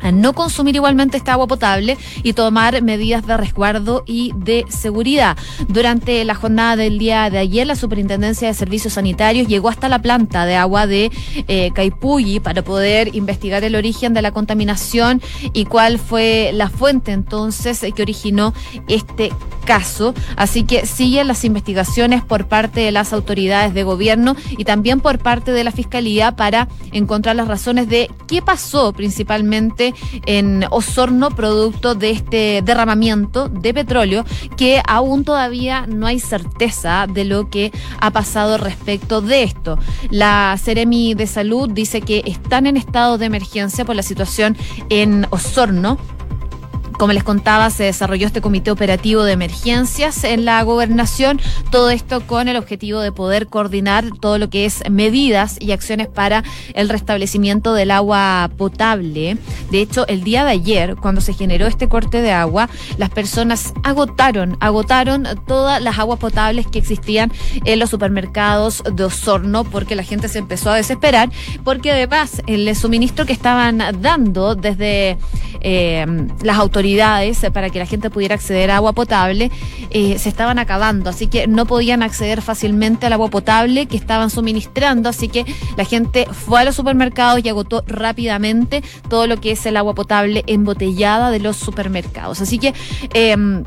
a 0.00 0.12
no 0.12 0.32
consumir 0.32 0.76
igualmente 0.76 1.16
esta 1.16 1.32
agua 1.32 1.46
potable 1.46 1.96
y 2.22 2.32
tomar 2.32 2.82
medidas 2.82 3.26
de 3.26 3.36
resguardo 3.36 4.02
y 4.06 4.32
de 4.36 4.64
seguridad. 4.68 5.36
Durante 5.68 6.24
la 6.24 6.34
jornada 6.34 6.76
del 6.76 6.98
día 6.98 7.30
de 7.30 7.38
ayer, 7.38 7.66
la 7.66 7.76
Superintendencia 7.76 8.48
de 8.48 8.54
Servicios 8.54 8.94
Sanitarios 8.94 9.48
llegó 9.48 9.68
hasta 9.68 9.88
la 9.88 10.00
planta 10.00 10.46
de 10.46 10.56
agua 10.56 10.86
de 10.86 11.10
eh, 11.48 11.70
Caipulli 11.74 12.40
para 12.40 12.62
poder 12.62 13.14
investigar 13.14 13.64
el 13.64 13.74
origen 13.74 14.14
de 14.14 14.22
la 14.22 14.32
contaminación 14.32 15.20
y 15.52 15.64
cuál 15.64 15.98
fue 15.98 16.50
la 16.52 16.68
fuente 16.68 17.12
entonces 17.12 17.84
que 17.94 18.02
originó 18.02 18.54
este 18.88 19.32
caso. 19.64 20.14
Así 20.36 20.64
que 20.64 20.86
siguen 20.86 21.28
las 21.28 21.44
investigaciones 21.44 22.24
por 22.24 22.46
parte 22.46 22.80
de 22.80 22.92
las 22.92 23.12
autoridades 23.12 23.74
de 23.74 23.82
gobierno 23.82 24.36
y 24.50 24.64
también 24.64 25.00
por 25.00 25.18
parte 25.18 25.52
de 25.52 25.64
la 25.64 25.72
Fiscalía 25.72 26.32
para 26.32 26.68
encontrar 26.92 27.36
las 27.36 27.48
razones 27.48 27.88
de 27.88 28.10
qué 28.26 28.42
pasó 28.42 28.92
principalmente 28.92 29.89
en 30.26 30.64
Osorno 30.70 31.30
producto 31.30 31.94
de 31.94 32.10
este 32.10 32.62
derramamiento 32.64 33.48
de 33.48 33.74
petróleo 33.74 34.24
que 34.56 34.82
aún 34.86 35.24
todavía 35.24 35.86
no 35.86 36.06
hay 36.06 36.20
certeza 36.20 37.06
de 37.06 37.24
lo 37.24 37.50
que 37.50 37.72
ha 38.00 38.10
pasado 38.10 38.58
respecto 38.58 39.20
de 39.20 39.42
esto. 39.42 39.78
La 40.10 40.56
Seremi 40.62 41.14
de 41.14 41.26
Salud 41.26 41.68
dice 41.70 42.00
que 42.00 42.22
están 42.26 42.66
en 42.66 42.76
estado 42.76 43.18
de 43.18 43.26
emergencia 43.26 43.84
por 43.84 43.96
la 43.96 44.02
situación 44.02 44.56
en 44.88 45.26
Osorno 45.30 45.98
como 47.00 47.14
les 47.14 47.24
contaba, 47.24 47.70
se 47.70 47.84
desarrolló 47.84 48.26
este 48.26 48.42
comité 48.42 48.70
operativo 48.70 49.22
de 49.22 49.32
emergencias 49.32 50.22
en 50.22 50.44
la 50.44 50.62
gobernación, 50.62 51.40
todo 51.70 51.88
esto 51.88 52.26
con 52.26 52.46
el 52.46 52.58
objetivo 52.58 53.00
de 53.00 53.10
poder 53.10 53.46
coordinar 53.46 54.04
todo 54.20 54.36
lo 54.36 54.50
que 54.50 54.66
es 54.66 54.82
medidas 54.90 55.56
y 55.58 55.72
acciones 55.72 56.08
para 56.08 56.44
el 56.74 56.90
restablecimiento 56.90 57.72
del 57.72 57.90
agua 57.90 58.50
potable. 58.58 59.38
De 59.70 59.80
hecho, 59.80 60.06
el 60.08 60.24
día 60.24 60.44
de 60.44 60.50
ayer, 60.50 60.94
cuando 60.96 61.22
se 61.22 61.32
generó 61.32 61.66
este 61.66 61.88
corte 61.88 62.20
de 62.20 62.32
agua, 62.32 62.68
las 62.98 63.08
personas 63.08 63.72
agotaron, 63.82 64.58
agotaron 64.60 65.26
todas 65.46 65.80
las 65.80 65.98
aguas 65.98 66.18
potables 66.18 66.66
que 66.66 66.80
existían 66.80 67.32
en 67.64 67.78
los 67.78 67.88
supermercados 67.88 68.84
de 68.94 69.04
Osorno 69.04 69.64
porque 69.64 69.94
la 69.94 70.02
gente 70.02 70.28
se 70.28 70.38
empezó 70.38 70.68
a 70.68 70.76
desesperar, 70.76 71.30
porque 71.64 71.92
además 71.92 72.42
el 72.46 72.76
suministro 72.76 73.24
que 73.24 73.32
estaban 73.32 73.82
dando 74.02 74.54
desde 74.54 75.16
eh, 75.62 76.06
las 76.42 76.58
autoridades 76.58 76.89
eh, 76.98 77.50
para 77.52 77.70
que 77.70 77.78
la 77.78 77.86
gente 77.86 78.10
pudiera 78.10 78.34
acceder 78.34 78.70
a 78.70 78.76
agua 78.76 78.92
potable 78.92 79.50
eh, 79.90 80.18
se 80.18 80.28
estaban 80.28 80.58
acabando, 80.58 81.10
así 81.10 81.26
que 81.26 81.46
no 81.46 81.66
podían 81.66 82.02
acceder 82.02 82.42
fácilmente 82.42 83.06
al 83.06 83.12
agua 83.12 83.28
potable 83.28 83.86
que 83.86 83.96
estaban 83.96 84.30
suministrando, 84.30 85.08
así 85.08 85.28
que 85.28 85.44
la 85.76 85.84
gente 85.84 86.26
fue 86.26 86.60
a 86.60 86.64
los 86.64 86.76
supermercados 86.76 87.40
y 87.44 87.48
agotó 87.48 87.84
rápidamente 87.86 88.82
todo 89.08 89.26
lo 89.26 89.40
que 89.40 89.52
es 89.52 89.66
el 89.66 89.76
agua 89.76 89.94
potable 89.94 90.44
embotellada 90.46 91.30
de 91.30 91.40
los 91.40 91.56
supermercados. 91.56 92.40
Así 92.40 92.58
que 92.58 92.74
em, 93.14 93.64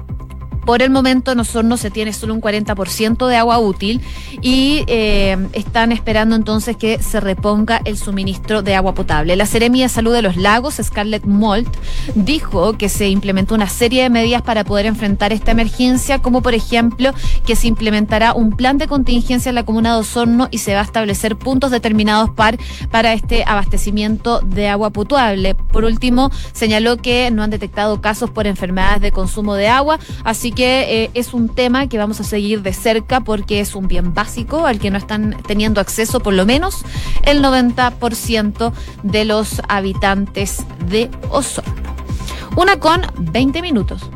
por 0.66 0.82
el 0.82 0.90
momento 0.90 1.32
en 1.32 1.40
Osorno 1.40 1.78
se 1.78 1.92
tiene 1.92 2.14
solo 2.14 2.34
un 2.34 2.42
40% 2.42 3.28
de 3.28 3.36
agua 3.36 3.60
útil 3.60 4.02
y 4.42 4.84
eh, 4.88 5.38
están 5.54 5.92
esperando 5.92 6.36
entonces 6.36 6.78
que 6.78 7.02
se 7.02 7.20
reponga 7.20 7.82
el 7.86 7.98
suministro 7.98 8.62
de 8.62 8.76
agua 8.76 8.94
potable. 8.94 9.36
La 9.36 9.46
Seremia 9.46 9.86
de 9.86 9.90
Salud 9.90 10.14
de 10.14 10.22
los 10.22 10.38
Lagos, 10.38 10.80
Scarlett 10.82 11.26
Molt, 11.26 11.68
dijo 12.16 12.74
que 12.74 12.90
se 12.90 13.10
implementó 13.10 13.56
una 13.56 13.68
serie 13.68 14.04
de 14.04 14.10
medidas 14.10 14.42
para 14.42 14.64
poder 14.64 14.86
enfrentar 14.86 15.34
esta 15.34 15.52
emergencia, 15.52 16.20
como 16.20 16.42
por 16.42 16.54
ejemplo 16.54 17.12
que 17.46 17.56
se 17.56 17.68
implementará 17.68 18.34
un 18.34 18.52
plan 18.52 18.78
de 18.78 18.88
contingencia 18.88 19.50
en 19.50 19.56
la 19.56 19.66
comuna 19.66 19.94
de 19.94 20.00
Osorno 20.00 20.48
y 20.52 20.60
se 20.60 20.74
va 20.74 20.82
a 20.82 20.84
establecer 20.84 21.36
puntos 21.36 21.72
determinados 21.72 22.30
para, 22.30 22.58
para 22.92 23.14
este 23.14 23.44
abastecimiento 23.46 24.40
de 24.42 24.70
agua 24.70 24.92
potable. 24.92 25.56
Por 25.56 25.84
último, 25.86 26.32
señaló 26.54 26.98
que 26.98 27.32
no 27.32 27.44
han 27.44 27.50
detectado 27.50 28.02
casos 28.02 28.30
por 28.30 28.48
enfermedades 28.48 29.02
de 29.02 29.12
consumo 29.12 29.56
de 29.56 29.68
agua, 29.68 30.00
así 30.24 30.52
que 30.56 31.04
eh, 31.04 31.12
es 31.14 31.34
un 31.34 31.50
tema 31.50 31.88
que 31.88 31.98
vamos 31.98 32.20
a 32.20 32.24
seguir 32.24 32.62
de 32.62 32.74
cerca 32.74 33.22
porque 33.22 33.60
es 33.60 33.76
un 33.76 33.88
bien 33.88 34.14
básico 34.14 34.66
al 34.66 34.80
que 34.80 34.92
no 34.92 34.98
están 34.98 35.38
teniendo 35.48 35.82
acceso 35.82 36.20
por 36.20 36.34
lo 36.34 36.46
menos 36.46 36.84
el 37.24 37.44
90% 37.44 38.74
de 39.04 39.26
los 39.26 39.62
habitantes 39.68 40.64
de 40.88 41.10
Osorno. 41.30 41.74
Una 42.56 42.80
con 42.80 43.02
20 43.18 43.62
minutos. 43.62 44.10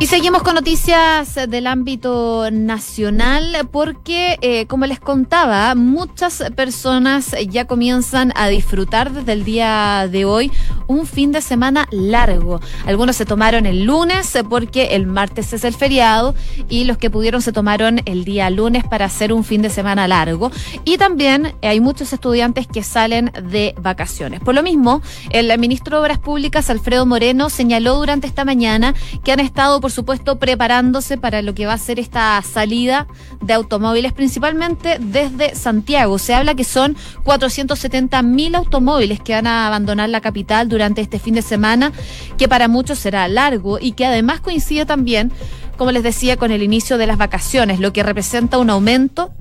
Y 0.00 0.06
seguimos 0.06 0.44
con 0.44 0.54
noticias 0.54 1.34
del 1.48 1.66
ámbito 1.66 2.52
nacional 2.52 3.68
porque, 3.72 4.38
eh, 4.42 4.66
como 4.66 4.86
les 4.86 5.00
contaba, 5.00 5.74
muchas 5.74 6.40
personas 6.54 7.34
ya 7.48 7.64
comienzan 7.64 8.32
a 8.36 8.46
disfrutar 8.46 9.10
desde 9.12 9.32
el 9.32 9.42
día 9.42 10.06
de 10.08 10.24
hoy 10.24 10.52
un 10.86 11.04
fin 11.04 11.32
de 11.32 11.40
semana 11.40 11.88
largo. 11.90 12.60
Algunos 12.86 13.16
se 13.16 13.26
tomaron 13.26 13.66
el 13.66 13.86
lunes 13.86 14.38
porque 14.48 14.94
el 14.94 15.08
martes 15.08 15.52
es 15.52 15.64
el 15.64 15.74
feriado 15.74 16.32
y 16.68 16.84
los 16.84 16.96
que 16.96 17.10
pudieron 17.10 17.42
se 17.42 17.50
tomaron 17.50 18.00
el 18.04 18.24
día 18.24 18.50
lunes 18.50 18.84
para 18.84 19.06
hacer 19.06 19.32
un 19.32 19.42
fin 19.42 19.62
de 19.62 19.68
semana 19.68 20.06
largo. 20.06 20.52
Y 20.84 20.96
también 20.96 21.56
hay 21.60 21.80
muchos 21.80 22.12
estudiantes 22.12 22.68
que 22.68 22.84
salen 22.84 23.32
de 23.50 23.74
vacaciones. 23.82 24.38
Por 24.38 24.54
lo 24.54 24.62
mismo, 24.62 25.02
el 25.30 25.58
ministro 25.58 25.96
de 25.96 26.02
Obras 26.02 26.18
Públicas, 26.20 26.70
Alfredo 26.70 27.04
Moreno, 27.04 27.50
señaló 27.50 27.96
durante 27.96 28.28
esta 28.28 28.44
mañana 28.44 28.94
que 29.24 29.32
han 29.32 29.40
estado 29.40 29.80
supuesto, 29.90 30.38
preparándose 30.38 31.18
para 31.18 31.42
lo 31.42 31.54
que 31.54 31.66
va 31.66 31.74
a 31.74 31.78
ser 31.78 31.98
esta 31.98 32.40
salida 32.42 33.06
de 33.40 33.52
automóviles, 33.54 34.12
principalmente 34.12 34.98
desde 35.00 35.54
Santiago. 35.54 36.18
Se 36.18 36.34
habla 36.34 36.54
que 36.54 36.64
son 36.64 36.96
470 37.24 38.22
mil 38.22 38.54
automóviles 38.54 39.20
que 39.20 39.34
van 39.34 39.46
a 39.46 39.66
abandonar 39.66 40.08
la 40.08 40.20
capital 40.20 40.68
durante 40.68 41.00
este 41.00 41.18
fin 41.18 41.34
de 41.34 41.42
semana, 41.42 41.92
que 42.36 42.48
para 42.48 42.68
muchos 42.68 42.98
será 42.98 43.28
largo 43.28 43.78
y 43.80 43.92
que 43.92 44.06
además 44.06 44.40
coincide 44.40 44.86
también, 44.86 45.32
como 45.76 45.92
les 45.92 46.02
decía, 46.02 46.36
con 46.36 46.50
el 46.50 46.62
inicio 46.62 46.98
de 46.98 47.06
las 47.06 47.18
vacaciones, 47.18 47.80
lo 47.80 47.92
que 47.92 48.02
representa 48.02 48.58
un 48.58 48.70
aumento 48.70 49.32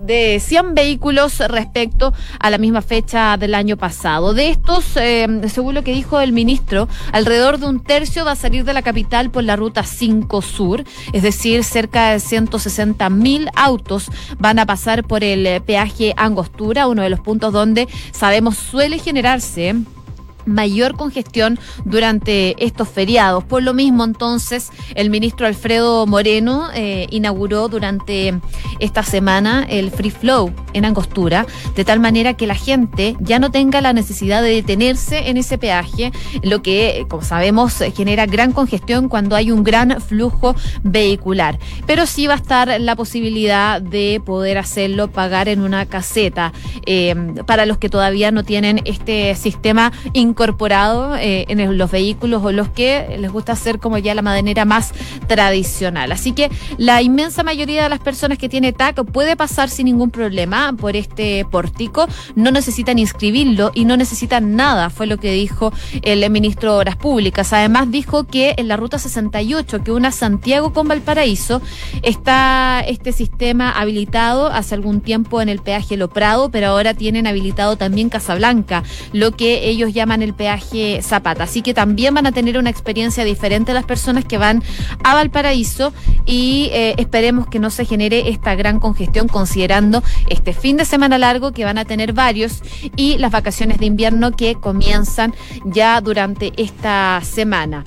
de 0.00 0.40
100 0.40 0.74
vehículos 0.74 1.38
respecto 1.38 2.12
a 2.38 2.50
la 2.50 2.58
misma 2.58 2.82
fecha 2.82 3.36
del 3.36 3.54
año 3.54 3.76
pasado. 3.76 4.34
De 4.34 4.50
estos, 4.50 4.96
eh, 4.96 5.26
según 5.48 5.74
lo 5.74 5.82
que 5.82 5.92
dijo 5.92 6.20
el 6.20 6.32
ministro, 6.32 6.88
alrededor 7.12 7.58
de 7.58 7.66
un 7.66 7.82
tercio 7.82 8.24
va 8.24 8.32
a 8.32 8.36
salir 8.36 8.64
de 8.64 8.74
la 8.74 8.82
capital 8.82 9.30
por 9.30 9.44
la 9.44 9.56
ruta 9.56 9.82
5 9.82 10.42
Sur, 10.42 10.84
es 11.12 11.22
decir, 11.22 11.64
cerca 11.64 12.12
de 12.12 12.20
160 12.20 13.08
mil 13.10 13.48
autos 13.54 14.10
van 14.38 14.58
a 14.58 14.66
pasar 14.66 15.04
por 15.04 15.24
el 15.24 15.46
eh, 15.46 15.60
peaje 15.60 16.14
Angostura, 16.16 16.86
uno 16.86 17.02
de 17.02 17.10
los 17.10 17.20
puntos 17.20 17.52
donde 17.52 17.88
sabemos 18.12 18.56
suele 18.56 18.98
generarse 18.98 19.74
mayor 20.48 20.96
congestión 20.96 21.58
durante 21.84 22.56
estos 22.64 22.88
feriados. 22.88 23.44
Por 23.44 23.62
lo 23.62 23.74
mismo, 23.74 24.04
entonces, 24.04 24.70
el 24.94 25.10
ministro 25.10 25.46
Alfredo 25.46 26.06
Moreno 26.06 26.68
eh, 26.74 27.06
inauguró 27.10 27.68
durante 27.68 28.40
esta 28.80 29.02
semana 29.02 29.66
el 29.68 29.90
Free 29.90 30.10
Flow 30.10 30.52
en 30.72 30.84
Angostura, 30.84 31.46
de 31.76 31.84
tal 31.84 32.00
manera 32.00 32.34
que 32.34 32.46
la 32.46 32.54
gente 32.54 33.16
ya 33.20 33.38
no 33.38 33.50
tenga 33.50 33.80
la 33.80 33.92
necesidad 33.92 34.42
de 34.42 34.50
detenerse 34.50 35.28
en 35.28 35.36
ese 35.36 35.58
peaje, 35.58 36.12
lo 36.42 36.62
que, 36.62 37.06
como 37.08 37.22
sabemos, 37.22 37.78
genera 37.96 38.26
gran 38.26 38.52
congestión 38.52 39.08
cuando 39.08 39.36
hay 39.36 39.50
un 39.50 39.64
gran 39.64 40.00
flujo 40.00 40.54
vehicular. 40.82 41.58
Pero 41.86 42.06
sí 42.06 42.26
va 42.26 42.34
a 42.34 42.36
estar 42.38 42.80
la 42.80 42.96
posibilidad 42.96 43.80
de 43.80 44.20
poder 44.24 44.58
hacerlo 44.58 45.08
pagar 45.08 45.48
en 45.48 45.60
una 45.60 45.86
caseta 45.86 46.52
eh, 46.86 47.14
para 47.46 47.66
los 47.66 47.78
que 47.78 47.88
todavía 47.88 48.30
no 48.30 48.44
tienen 48.44 48.80
este 48.84 49.34
sistema 49.34 49.92
incorporado 50.38 51.16
eh, 51.16 51.46
en 51.48 51.76
los 51.76 51.90
vehículos 51.90 52.44
o 52.44 52.52
los 52.52 52.68
que 52.68 53.16
les 53.18 53.32
gusta 53.32 53.54
hacer 53.54 53.80
como 53.80 53.98
ya 53.98 54.14
la 54.14 54.22
manera 54.22 54.64
más 54.64 54.92
tradicional. 55.26 56.12
Así 56.12 56.30
que 56.30 56.48
la 56.76 57.02
inmensa 57.02 57.42
mayoría 57.42 57.82
de 57.82 57.88
las 57.88 57.98
personas 57.98 58.38
que 58.38 58.48
tiene 58.48 58.72
TAC 58.72 59.04
puede 59.04 59.34
pasar 59.34 59.68
sin 59.68 59.86
ningún 59.86 60.12
problema 60.12 60.72
por 60.78 60.94
este 60.94 61.44
pórtico, 61.50 62.06
no 62.36 62.52
necesitan 62.52 63.00
inscribirlo 63.00 63.72
y 63.74 63.84
no 63.84 63.96
necesitan 63.96 64.54
nada, 64.54 64.90
fue 64.90 65.08
lo 65.08 65.16
que 65.16 65.32
dijo 65.32 65.72
el 66.02 66.30
ministro 66.30 66.74
de 66.74 66.78
Obras 66.78 66.96
Públicas. 66.96 67.52
Además 67.52 67.90
dijo 67.90 68.22
que 68.22 68.54
en 68.58 68.68
la 68.68 68.76
ruta 68.76 69.00
68, 69.00 69.82
que 69.82 69.90
una 69.90 70.12
Santiago 70.12 70.72
con 70.72 70.86
Valparaíso, 70.86 71.60
está 72.02 72.84
este 72.86 73.10
sistema 73.10 73.72
habilitado 73.72 74.46
hace 74.46 74.76
algún 74.76 75.00
tiempo 75.00 75.42
en 75.42 75.48
el 75.48 75.58
peaje 75.58 75.96
Lo 75.96 76.08
Prado, 76.08 76.48
pero 76.48 76.68
ahora 76.68 76.94
tienen 76.94 77.26
habilitado 77.26 77.76
también 77.76 78.08
Casablanca, 78.08 78.84
lo 79.12 79.32
que 79.32 79.68
ellos 79.68 79.92
llaman 79.92 80.17
el 80.22 80.34
peaje 80.34 81.00
Zapata. 81.02 81.44
Así 81.44 81.62
que 81.62 81.74
también 81.74 82.14
van 82.14 82.26
a 82.26 82.32
tener 82.32 82.58
una 82.58 82.70
experiencia 82.70 83.24
diferente 83.24 83.72
las 83.72 83.84
personas 83.84 84.24
que 84.24 84.38
van 84.38 84.62
a 85.04 85.14
Valparaíso 85.14 85.92
y 86.26 86.70
eh, 86.72 86.94
esperemos 86.98 87.46
que 87.46 87.58
no 87.58 87.70
se 87.70 87.84
genere 87.84 88.28
esta 88.28 88.54
gran 88.54 88.80
congestión 88.80 89.28
considerando 89.28 90.02
este 90.28 90.52
fin 90.52 90.76
de 90.76 90.84
semana 90.84 91.18
largo 91.18 91.52
que 91.52 91.64
van 91.64 91.78
a 91.78 91.84
tener 91.84 92.12
varios 92.12 92.62
y 92.96 93.18
las 93.18 93.32
vacaciones 93.32 93.78
de 93.78 93.86
invierno 93.86 94.32
que 94.32 94.54
comienzan 94.54 95.34
ya 95.64 96.00
durante 96.00 96.52
esta 96.56 97.20
semana. 97.22 97.84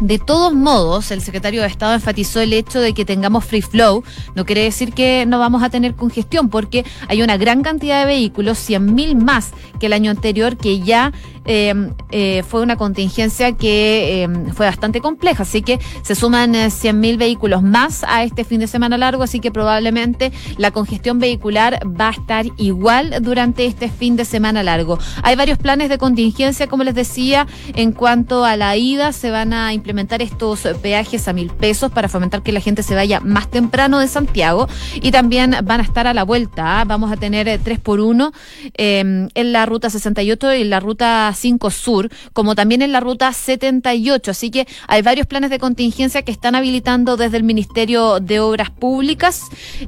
De 0.00 0.18
todos 0.18 0.52
modos, 0.52 1.10
el 1.10 1.22
secretario 1.22 1.62
de 1.62 1.68
Estado 1.68 1.94
enfatizó 1.94 2.40
el 2.40 2.52
hecho 2.52 2.80
de 2.80 2.92
que 2.92 3.06
tengamos 3.06 3.46
free 3.46 3.62
flow. 3.62 4.04
No 4.34 4.44
quiere 4.44 4.62
decir 4.62 4.92
que 4.92 5.24
no 5.26 5.38
vamos 5.38 5.62
a 5.62 5.70
tener 5.70 5.94
congestión, 5.94 6.50
porque 6.50 6.84
hay 7.08 7.22
una 7.22 7.38
gran 7.38 7.62
cantidad 7.62 8.00
de 8.00 8.06
vehículos, 8.06 8.58
100.000 8.58 9.16
más 9.16 9.52
que 9.80 9.86
el 9.86 9.94
año 9.94 10.10
anterior, 10.10 10.58
que 10.58 10.80
ya 10.80 11.12
Em, 11.46 11.92
eh, 12.10 12.42
fue 12.46 12.60
una 12.60 12.76
contingencia 12.76 13.52
que 13.52 14.22
em, 14.22 14.52
fue 14.52 14.66
bastante 14.66 15.00
compleja, 15.00 15.44
así 15.44 15.62
que 15.62 15.78
se 16.02 16.14
suman 16.14 16.54
100.000 16.54 17.14
eh, 17.14 17.16
vehículos 17.16 17.62
más 17.62 18.04
a 18.04 18.24
este 18.24 18.44
fin 18.44 18.60
de 18.60 18.66
semana 18.66 18.98
largo, 18.98 19.22
así 19.22 19.38
que 19.38 19.52
probablemente 19.52 20.32
la 20.56 20.72
congestión 20.72 21.20
vehicular 21.20 21.80
va 21.84 22.08
a 22.08 22.12
estar 22.12 22.46
igual 22.56 23.14
durante 23.22 23.64
este 23.66 23.88
fin 23.88 24.16
de 24.16 24.24
semana 24.24 24.64
largo. 24.64 24.98
Hay 25.22 25.36
varios 25.36 25.58
planes 25.58 25.88
de 25.88 25.98
contingencia, 25.98 26.66
como 26.66 26.82
les 26.82 26.94
decía, 26.94 27.46
en 27.74 27.92
cuanto 27.92 28.44
a 28.44 28.56
la 28.56 28.76
ida, 28.76 29.12
se 29.12 29.30
van 29.30 29.52
a 29.52 29.72
implementar 29.72 30.22
estos 30.22 30.62
peajes 30.82 31.28
a 31.28 31.32
mil 31.32 31.50
pesos 31.50 31.92
para 31.92 32.08
fomentar 32.08 32.42
que 32.42 32.52
la 32.52 32.60
gente 32.60 32.82
se 32.82 32.94
vaya 32.96 33.20
más 33.20 33.48
temprano 33.48 34.00
de 34.00 34.08
Santiago 34.08 34.68
y 35.00 35.12
también 35.12 35.54
van 35.64 35.80
a 35.80 35.84
estar 35.84 36.08
a 36.08 36.14
la 36.14 36.24
vuelta. 36.24 36.80
¿ah? 36.80 36.84
Vamos 36.84 37.12
a 37.12 37.16
tener 37.16 37.46
eh, 37.46 37.60
tres 37.62 37.78
por 37.78 38.00
uno 38.00 38.32
em, 38.74 39.28
en 39.34 39.52
la 39.52 39.64
ruta 39.66 39.90
68 39.90 40.54
y 40.54 40.64
la 40.64 40.80
ruta 40.80 41.32
5 41.36 41.70
Sur, 41.70 42.10
como 42.32 42.54
también 42.54 42.82
en 42.82 42.92
la 42.92 43.00
ruta 43.00 43.32
78. 43.32 44.30
Así 44.30 44.50
que 44.50 44.66
hay 44.88 45.02
varios 45.02 45.26
planes 45.26 45.50
de 45.50 45.58
contingencia 45.58 46.22
que 46.22 46.32
están 46.32 46.54
habilitando 46.54 47.16
desde 47.16 47.36
el 47.36 47.44
Ministerio 47.44 48.20
de 48.20 48.40
Obras 48.40 48.70
Públicas 48.70 49.42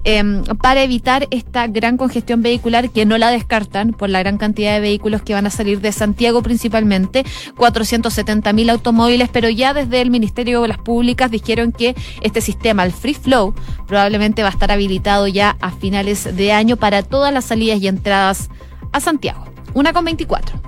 em, 0.04 0.44
para 0.62 0.82
evitar 0.82 1.26
esta 1.30 1.66
gran 1.66 1.96
congestión 1.96 2.42
vehicular 2.42 2.90
que 2.90 3.06
no 3.06 3.18
la 3.18 3.30
descartan 3.30 3.92
por 3.92 4.08
la 4.08 4.20
gran 4.20 4.38
cantidad 4.38 4.74
de 4.74 4.80
vehículos 4.80 5.22
que 5.22 5.34
van 5.34 5.46
a 5.46 5.50
salir 5.50 5.80
de 5.80 5.92
Santiago 5.92 6.42
principalmente, 6.42 7.24
470 7.56 8.52
mil 8.52 8.70
automóviles, 8.70 9.28
pero 9.32 9.48
ya 9.48 9.74
desde 9.74 10.00
el 10.00 10.10
Ministerio 10.10 10.58
de 10.58 10.64
Obras 10.64 10.78
Públicas 10.78 11.30
dijeron 11.30 11.72
que 11.72 11.94
este 12.22 12.40
sistema, 12.40 12.84
el 12.84 12.92
Free 12.92 13.14
Flow, 13.14 13.54
probablemente 13.86 14.42
va 14.42 14.48
a 14.48 14.52
estar 14.52 14.70
habilitado 14.70 15.26
ya 15.28 15.56
a 15.60 15.70
finales 15.70 16.36
de 16.36 16.52
año 16.52 16.76
para 16.76 17.02
todas 17.02 17.32
las 17.32 17.46
salidas 17.46 17.80
y 17.80 17.88
entradas 17.88 18.48
a 18.92 19.00
Santiago. 19.00 19.44
Una 19.74 19.92
con 19.92 20.04
24. 20.04 20.60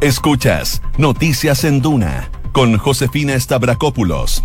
Escuchas 0.00 0.82
Noticias 0.98 1.64
en 1.64 1.80
Duna 1.80 2.30
con 2.52 2.76
Josefina 2.76 3.38
Stavrakopoulos. 3.40 4.42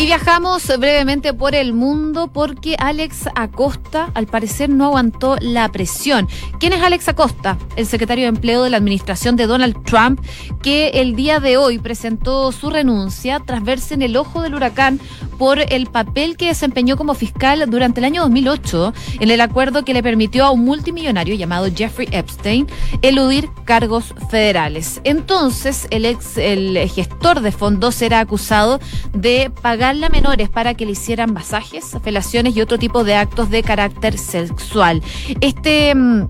Y 0.00 0.06
viajamos 0.06 0.66
brevemente 0.78 1.34
por 1.34 1.54
el 1.54 1.74
mundo 1.74 2.28
porque 2.32 2.74
Alex 2.78 3.28
Acosta 3.34 4.10
al 4.14 4.26
parecer 4.26 4.70
no 4.70 4.86
aguantó 4.86 5.36
la 5.42 5.70
presión. 5.70 6.26
¿Quién 6.58 6.72
es 6.72 6.80
Alex 6.80 7.08
Acosta? 7.08 7.58
El 7.76 7.84
secretario 7.84 8.24
de 8.24 8.30
Empleo 8.30 8.62
de 8.62 8.70
la 8.70 8.78
administración 8.78 9.36
de 9.36 9.46
Donald 9.46 9.84
Trump, 9.84 10.18
que 10.62 10.88
el 10.94 11.16
día 11.16 11.38
de 11.38 11.58
hoy 11.58 11.78
presentó 11.78 12.50
su 12.50 12.70
renuncia 12.70 13.42
tras 13.44 13.62
verse 13.62 13.92
en 13.92 14.00
el 14.00 14.16
ojo 14.16 14.40
del 14.40 14.54
huracán 14.54 14.98
por 15.36 15.58
el 15.70 15.86
papel 15.86 16.38
que 16.38 16.46
desempeñó 16.46 16.96
como 16.96 17.12
fiscal 17.12 17.68
durante 17.68 18.00
el 18.00 18.04
año 18.04 18.22
2008 18.22 18.94
en 19.20 19.30
el 19.30 19.40
acuerdo 19.42 19.84
que 19.84 19.92
le 19.92 20.02
permitió 20.02 20.46
a 20.46 20.50
un 20.50 20.64
multimillonario 20.64 21.34
llamado 21.34 21.68
Jeffrey 21.74 22.08
Epstein 22.10 22.66
eludir 23.02 23.50
cargos 23.66 24.14
federales. 24.30 25.02
Entonces, 25.04 25.86
el 25.90 26.06
ex 26.06 26.38
el 26.38 26.88
gestor 26.88 27.40
de 27.42 27.52
fondos 27.52 27.94
será 27.94 28.20
acusado 28.20 28.80
de 29.12 29.50
pagar 29.62 29.89
a 29.90 30.08
menores 30.08 30.48
para 30.48 30.74
que 30.74 30.86
le 30.86 30.92
hicieran 30.92 31.32
masajes, 31.32 31.96
felaciones 32.04 32.56
y 32.56 32.60
otro 32.60 32.78
tipo 32.78 33.02
de 33.02 33.16
actos 33.16 33.50
de 33.50 33.64
carácter 33.64 34.16
sexual. 34.18 35.02
Este 35.40 35.92
mm, 35.92 36.28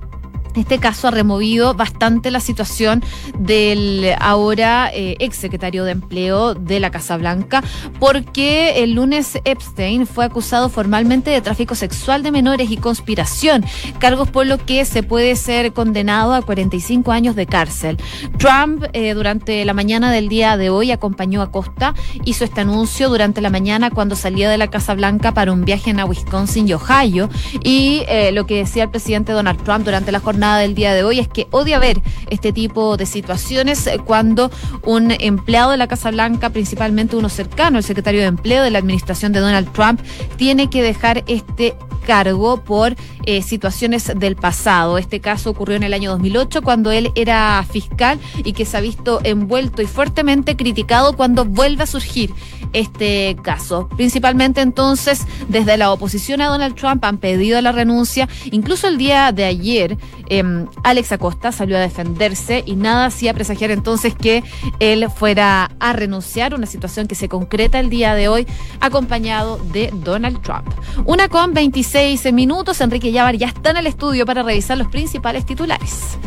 este 0.61 0.79
caso 0.79 1.09
ha 1.09 1.11
removido 1.11 1.75
bastante 1.75 2.31
la 2.31 2.40
situación 2.40 3.03
del 3.38 4.14
ahora 4.20 4.90
eh, 4.92 5.16
ex 5.18 5.37
secretario 5.37 5.85
de 5.85 5.92
Empleo 5.92 6.55
de 6.55 6.81
la 6.81 6.90
Casa 6.90 7.16
Blanca, 7.16 7.62
porque 7.99 8.83
el 8.83 8.92
lunes 8.92 9.38
Epstein 9.44 10.07
fue 10.07 10.25
acusado 10.25 10.68
formalmente 10.68 11.31
de 11.31 11.40
tráfico 11.40 11.75
sexual 11.75 12.23
de 12.23 12.31
menores 12.31 12.70
y 12.70 12.77
conspiración, 12.77 13.64
cargos 13.99 14.31
por 14.31 14.46
lo 14.46 14.59
que 14.59 14.85
se 14.85 15.03
puede 15.03 15.37
ser 15.37 15.73
condenado 15.73 16.35
a 16.35 16.42
45 16.42 17.12
años 17.12 17.35
de 17.37 17.46
cárcel. 17.46 17.96
Trump, 18.38 18.85
eh, 18.92 19.14
durante 19.14 19.64
la 19.64 19.75
mañana 19.75 20.12
del 20.12 20.29
día 20.29 20.57
de 20.57 20.70
hoy, 20.70 20.92
acompañó 20.92 21.42
a 21.42 21.51
Costa, 21.51 21.94
hizo 22.25 22.44
este 22.44 22.61
anuncio 22.61 23.09
durante 23.09 23.40
la 23.40 23.51
mañana 23.51 23.90
cuando 23.90 24.16
salía 24.16 24.51
de 24.51 24.59
la 24.59 24.68
Casa 24.68 24.94
Blanca 24.94 25.33
para 25.33 25.53
un 25.53 25.64
viaje 25.64 25.90
a 25.99 26.05
Wisconsin 26.05 26.68
y 26.68 26.75
Ohio, 26.75 27.29
y 27.62 28.03
eh, 28.09 28.31
lo 28.33 28.46
que 28.46 28.57
decía 28.57 28.85
el 28.85 28.90
presidente 28.90 29.33
Donald 29.33 29.62
Trump 29.62 29.85
durante 29.85 30.12
la 30.12 30.20
jornada 30.20 30.50
jornada 30.51 30.59
del 30.59 30.75
día 30.75 30.95
de 30.95 31.05
hoy 31.05 31.19
es 31.19 31.29
que 31.29 31.47
odia 31.51 31.79
ver 31.79 32.01
este 32.31 32.53
tipo 32.53 32.97
de 32.97 33.07
situaciones 33.07 33.89
cuando 34.05 34.51
un 34.85 35.13
empleado 35.13 35.71
de 35.71 35.77
la 35.77 35.87
Casa 35.87 36.11
Blanca, 36.11 36.51
principalmente 36.51 37.17
uno 37.17 37.29
cercano, 37.29 37.79
el 37.79 37.85
secretario 37.85 38.21
de 38.21 38.27
Empleo 38.27 38.63
de 38.63 38.71
la 38.71 38.79
administración 38.79 39.33
de 39.33 39.41
Donald 39.41 39.73
Trump, 39.73 40.01
tiene 40.37 40.69
que 40.69 40.83
dejar 40.83 41.25
este 41.27 41.75
cargo 42.07 42.63
por 42.65 42.97
eh, 43.27 43.43
situaciones 43.43 44.11
del 44.17 44.35
pasado. 44.35 44.99
Este 44.99 45.21
caso 45.21 45.51
ocurrió 45.51 45.77
en 45.77 45.83
el 45.83 45.95
año 45.95 46.11
2008 46.11 46.63
cuando 46.63 46.91
él 46.91 47.13
era 47.15 47.65
fiscal 47.71 48.19
y 48.43 48.53
que 48.53 48.65
se 48.65 48.77
ha 48.77 48.81
visto 48.81 49.21
envuelto 49.23 49.83
y 49.83 49.87
fuertemente 49.87 50.57
criticado 50.57 51.17
cuando 51.17 51.45
vuelve 51.45 51.85
a 51.85 51.87
surgir 51.87 52.33
este 52.73 53.37
caso. 53.43 53.89
Principalmente 53.97 54.61
entonces 54.61 55.27
desde 55.49 55.77
la 55.77 55.93
oposición 55.93 56.41
a 56.41 56.47
Donald 56.47 56.75
Trump 56.75 57.05
han 57.05 57.19
pedido 57.19 57.61
la 57.61 57.73
renuncia. 57.73 58.29
Incluso 58.51 58.89
el 58.89 58.99
día 58.99 59.33
de 59.33 59.45
ayer 59.45 59.99
em, 60.31 60.66
Alex 60.83 61.12
Acosta 61.12 61.53
salió 61.53 61.77
a 61.77 61.81
defenderse 61.81 62.62
y 62.64 62.77
nada 62.77 63.07
hacía 63.07 63.35
presagiar 63.35 63.71
entonces 63.71 64.14
que 64.14 64.43
él 64.79 65.07
fuera 65.14 65.71
a 65.79 65.93
renunciar, 65.93 66.55
una 66.55 66.66
situación 66.66 67.07
que 67.07 67.14
se 67.14 67.29
concreta 67.29 67.79
el 67.79 67.90
día 67.90 68.14
de 68.14 68.29
hoy 68.29 68.47
acompañado 68.81 69.59
de 69.59 69.90
Donald 69.93 70.40
Trump. 70.40 70.69
Una 71.05 71.29
con 71.29 71.53
26 71.53 72.33
minutos, 72.33 72.81
Enrique 72.81 73.12
Llávar 73.12 73.37
ya 73.37 73.49
está 73.49 73.71
en 73.71 73.77
el 73.77 73.87
estudio 73.87 74.25
para 74.25 74.43
revisar 74.43 74.79
los 74.79 74.88
principales 74.88 75.45
titulares. 75.45 76.19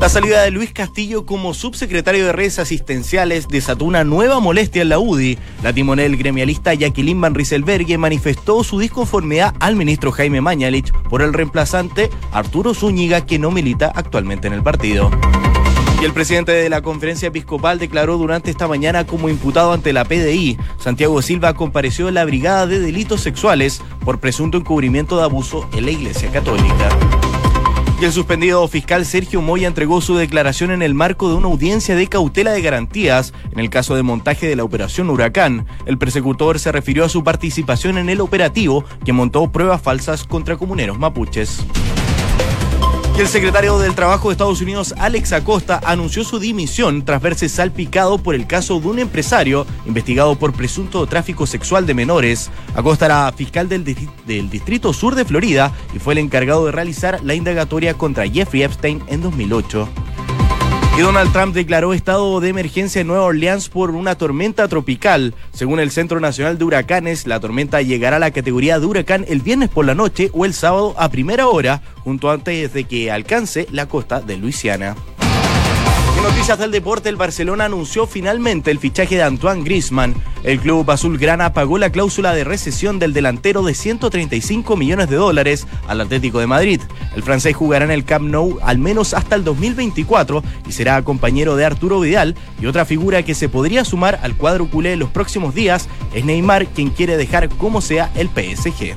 La 0.00 0.08
salida 0.08 0.40
de 0.40 0.50
Luis 0.50 0.72
Castillo 0.72 1.26
como 1.26 1.52
subsecretario 1.52 2.24
de 2.24 2.32
redes 2.32 2.58
asistenciales 2.58 3.48
desató 3.48 3.84
una 3.84 4.02
nueva 4.02 4.40
molestia 4.40 4.80
en 4.80 4.88
la 4.88 4.98
UDI. 4.98 5.36
La 5.62 5.74
timonel 5.74 6.16
gremialista 6.16 6.72
Jacqueline 6.72 7.20
Van 7.20 7.34
Rieselberghe 7.34 7.98
manifestó 7.98 8.64
su 8.64 8.78
disconformidad 8.78 9.54
al 9.60 9.76
ministro 9.76 10.10
Jaime 10.10 10.40
Mañalich 10.40 10.90
por 11.10 11.20
el 11.20 11.34
reemplazante 11.34 12.08
Arturo 12.32 12.72
Zúñiga, 12.72 13.26
que 13.26 13.38
no 13.38 13.50
milita 13.50 13.92
actualmente 13.94 14.46
en 14.46 14.54
el 14.54 14.62
partido. 14.62 15.10
Y 16.00 16.06
el 16.06 16.14
presidente 16.14 16.52
de 16.52 16.70
la 16.70 16.80
conferencia 16.80 17.28
episcopal 17.28 17.78
declaró 17.78 18.16
durante 18.16 18.50
esta 18.50 18.66
mañana 18.66 19.06
como 19.06 19.28
imputado 19.28 19.74
ante 19.74 19.92
la 19.92 20.06
PDI. 20.06 20.56
Santiago 20.78 21.20
Silva 21.20 21.52
compareció 21.52 22.08
en 22.08 22.14
la 22.14 22.24
Brigada 22.24 22.66
de 22.66 22.80
Delitos 22.80 23.20
Sexuales 23.20 23.82
por 24.02 24.18
presunto 24.18 24.56
encubrimiento 24.56 25.18
de 25.18 25.24
abuso 25.24 25.68
en 25.74 25.84
la 25.84 25.90
Iglesia 25.90 26.32
Católica. 26.32 26.88
Y 28.00 28.04
el 28.06 28.12
suspendido 28.12 28.66
fiscal 28.66 29.04
Sergio 29.04 29.42
Moya 29.42 29.68
entregó 29.68 30.00
su 30.00 30.16
declaración 30.16 30.70
en 30.70 30.80
el 30.80 30.94
marco 30.94 31.28
de 31.28 31.34
una 31.34 31.48
audiencia 31.48 31.94
de 31.94 32.06
cautela 32.06 32.50
de 32.50 32.62
garantías 32.62 33.34
en 33.52 33.58
el 33.60 33.68
caso 33.68 33.94
de 33.94 34.02
montaje 34.02 34.48
de 34.48 34.56
la 34.56 34.64
operación 34.64 35.10
Huracán. 35.10 35.66
El 35.84 35.98
persecutor 35.98 36.58
se 36.58 36.72
refirió 36.72 37.04
a 37.04 37.10
su 37.10 37.22
participación 37.22 37.98
en 37.98 38.08
el 38.08 38.22
operativo 38.22 38.86
que 39.04 39.12
montó 39.12 39.52
pruebas 39.52 39.82
falsas 39.82 40.24
contra 40.24 40.56
comuneros 40.56 40.98
mapuches. 40.98 41.62
El 43.18 43.28
secretario 43.28 43.78
del 43.78 43.94
Trabajo 43.94 44.28
de 44.28 44.32
Estados 44.32 44.62
Unidos, 44.62 44.94
Alex 44.98 45.32
Acosta, 45.34 45.78
anunció 45.84 46.24
su 46.24 46.38
dimisión 46.38 47.04
tras 47.04 47.20
verse 47.20 47.50
salpicado 47.50 48.16
por 48.16 48.34
el 48.34 48.46
caso 48.46 48.80
de 48.80 48.88
un 48.88 48.98
empresario 48.98 49.66
investigado 49.86 50.36
por 50.36 50.54
presunto 50.54 51.06
tráfico 51.06 51.46
sexual 51.46 51.86
de 51.86 51.92
menores. 51.92 52.50
Acosta 52.74 53.06
era 53.06 53.30
fiscal 53.32 53.68
del, 53.68 53.84
del 54.26 54.48
Distrito 54.48 54.94
Sur 54.94 55.14
de 55.14 55.26
Florida 55.26 55.72
y 55.94 55.98
fue 55.98 56.14
el 56.14 56.18
encargado 56.18 56.64
de 56.64 56.72
realizar 56.72 57.20
la 57.22 57.34
indagatoria 57.34 57.92
contra 57.94 58.26
Jeffrey 58.26 58.62
Epstein 58.62 59.02
en 59.08 59.20
2008. 59.20 59.88
Y 60.96 61.02
Donald 61.02 61.32
Trump 61.32 61.54
declaró 61.54 61.94
estado 61.94 62.40
de 62.40 62.48
emergencia 62.48 63.00
en 63.00 63.06
Nueva 63.06 63.24
Orleans 63.24 63.68
por 63.68 63.90
una 63.92 64.16
tormenta 64.16 64.68
tropical. 64.68 65.34
Según 65.52 65.80
el 65.80 65.90
Centro 65.90 66.20
Nacional 66.20 66.58
de 66.58 66.64
Huracanes, 66.64 67.26
la 67.26 67.40
tormenta 67.40 67.80
llegará 67.80 68.16
a 68.16 68.20
la 68.20 68.32
categoría 68.32 68.78
de 68.78 68.86
huracán 68.86 69.24
el 69.28 69.40
viernes 69.40 69.70
por 69.70 69.86
la 69.86 69.94
noche 69.94 70.30
o 70.34 70.44
el 70.44 70.52
sábado 70.52 70.94
a 70.98 71.08
primera 71.10 71.46
hora, 71.46 71.80
junto 72.04 72.30
antes 72.30 72.74
de 72.74 72.84
que 72.84 73.10
alcance 73.10 73.66
la 73.70 73.86
costa 73.86 74.20
de 74.20 74.36
Luisiana. 74.36 74.94
Noticias 76.30 76.60
del 76.60 76.70
deporte, 76.70 77.08
el 77.08 77.16
Barcelona 77.16 77.64
anunció 77.64 78.06
finalmente 78.06 78.70
el 78.70 78.78
fichaje 78.78 79.16
de 79.16 79.24
Antoine 79.24 79.64
Griezmann. 79.64 80.14
El 80.44 80.60
club 80.60 80.88
azulgrana 80.88 81.52
pagó 81.52 81.76
la 81.76 81.90
cláusula 81.90 82.32
de 82.32 82.44
recesión 82.44 83.00
del 83.00 83.12
delantero 83.12 83.64
de 83.64 83.74
135 83.74 84.76
millones 84.76 85.10
de 85.10 85.16
dólares 85.16 85.66
al 85.88 86.00
Atlético 86.00 86.38
de 86.38 86.46
Madrid. 86.46 86.80
El 87.16 87.24
francés 87.24 87.56
jugará 87.56 87.84
en 87.84 87.90
el 87.90 88.04
Camp 88.04 88.30
Nou 88.30 88.60
al 88.62 88.78
menos 88.78 89.12
hasta 89.12 89.34
el 89.34 89.42
2024 89.42 90.44
y 90.68 90.72
será 90.72 91.02
compañero 91.02 91.56
de 91.56 91.64
Arturo 91.64 91.98
Vidal 91.98 92.36
y 92.60 92.66
otra 92.66 92.84
figura 92.84 93.24
que 93.24 93.34
se 93.34 93.48
podría 93.48 93.84
sumar 93.84 94.20
al 94.22 94.36
cuadro 94.36 94.70
culé 94.70 94.92
en 94.92 95.00
los 95.00 95.10
próximos 95.10 95.52
días 95.52 95.88
es 96.14 96.24
Neymar, 96.24 96.68
quien 96.68 96.90
quiere 96.90 97.16
dejar 97.16 97.48
como 97.48 97.80
sea 97.80 98.08
el 98.14 98.28
PSG. 98.28 98.96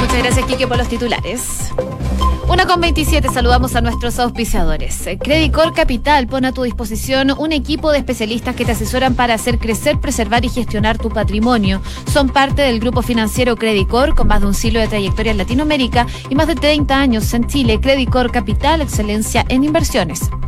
Muchas 0.00 0.18
gracias, 0.18 0.44
Kike, 0.46 0.66
por 0.66 0.76
los 0.76 0.88
titulares. 0.88 1.72
Una 2.48 2.64
con 2.64 2.80
27, 2.80 3.28
saludamos 3.34 3.74
a 3.74 3.80
nuestros 3.80 4.20
auspiciadores. 4.20 5.08
Credicor 5.20 5.74
Capital 5.74 6.28
pone 6.28 6.46
a 6.46 6.52
tu 6.52 6.62
disposición 6.62 7.32
un 7.36 7.50
equipo 7.50 7.90
de 7.90 7.98
especialistas 7.98 8.54
que 8.54 8.64
te 8.64 8.70
asesoran 8.70 9.16
para 9.16 9.34
hacer 9.34 9.58
crecer, 9.58 9.98
preservar 9.98 10.44
y 10.44 10.48
gestionar 10.48 10.96
tu 10.96 11.08
patrimonio. 11.08 11.82
Son 12.12 12.28
parte 12.28 12.62
del 12.62 12.78
grupo 12.78 13.02
financiero 13.02 13.56
Credicor 13.56 14.14
con 14.14 14.28
más 14.28 14.42
de 14.42 14.46
un 14.46 14.54
siglo 14.54 14.78
de 14.78 14.86
trayectoria 14.86 15.32
en 15.32 15.38
Latinoamérica 15.38 16.06
y 16.30 16.36
más 16.36 16.46
de 16.46 16.54
30 16.54 16.96
años 16.96 17.34
en 17.34 17.48
Chile. 17.48 17.80
Credicor 17.80 18.30
Capital, 18.30 18.80
excelencia 18.80 19.44
en 19.48 19.64
inversiones. 19.64 20.30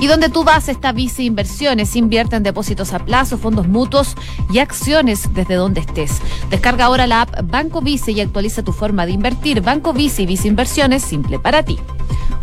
Y 0.00 0.06
donde 0.06 0.28
tú 0.28 0.44
vas 0.44 0.68
está 0.68 0.92
Vice 0.92 1.22
Inversiones. 1.22 1.96
Invierte 1.96 2.36
en 2.36 2.42
depósitos 2.42 2.92
a 2.92 2.98
plazo, 2.98 3.38
fondos 3.38 3.68
mutuos 3.68 4.14
y 4.50 4.58
acciones 4.58 5.32
desde 5.32 5.54
donde 5.54 5.80
estés. 5.80 6.20
Descarga 6.50 6.86
ahora 6.86 7.06
la 7.06 7.22
app 7.22 7.50
Banco 7.50 7.80
Vice 7.80 8.12
y 8.12 8.20
actualiza 8.20 8.62
tu 8.62 8.72
forma 8.72 9.06
de 9.06 9.12
invertir. 9.12 9.60
Banco 9.60 9.92
Vice 9.92 10.22
y 10.22 10.26
Vice 10.26 10.48
Inversiones, 10.48 11.02
simple 11.02 11.38
para 11.38 11.62
ti. 11.62 11.78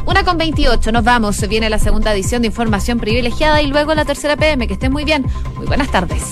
Una 0.06 0.24
con 0.24 0.38
28, 0.38 0.92
nos 0.92 1.04
vamos. 1.04 1.48
Viene 1.48 1.70
la 1.70 1.80
segunda 1.80 2.14
edición 2.14 2.42
de 2.42 2.48
Información 2.48 3.00
Privilegiada 3.00 3.62
y 3.62 3.68
luego 3.68 3.94
la 3.96 4.06
tercera 4.06 4.36
PM. 4.36 4.68
Que 4.68 4.74
estén 4.74 4.92
muy 4.92 5.06
bien. 5.06 5.26
Muy 5.56 5.66
buenas 5.66 5.90
tardes. 5.92 6.24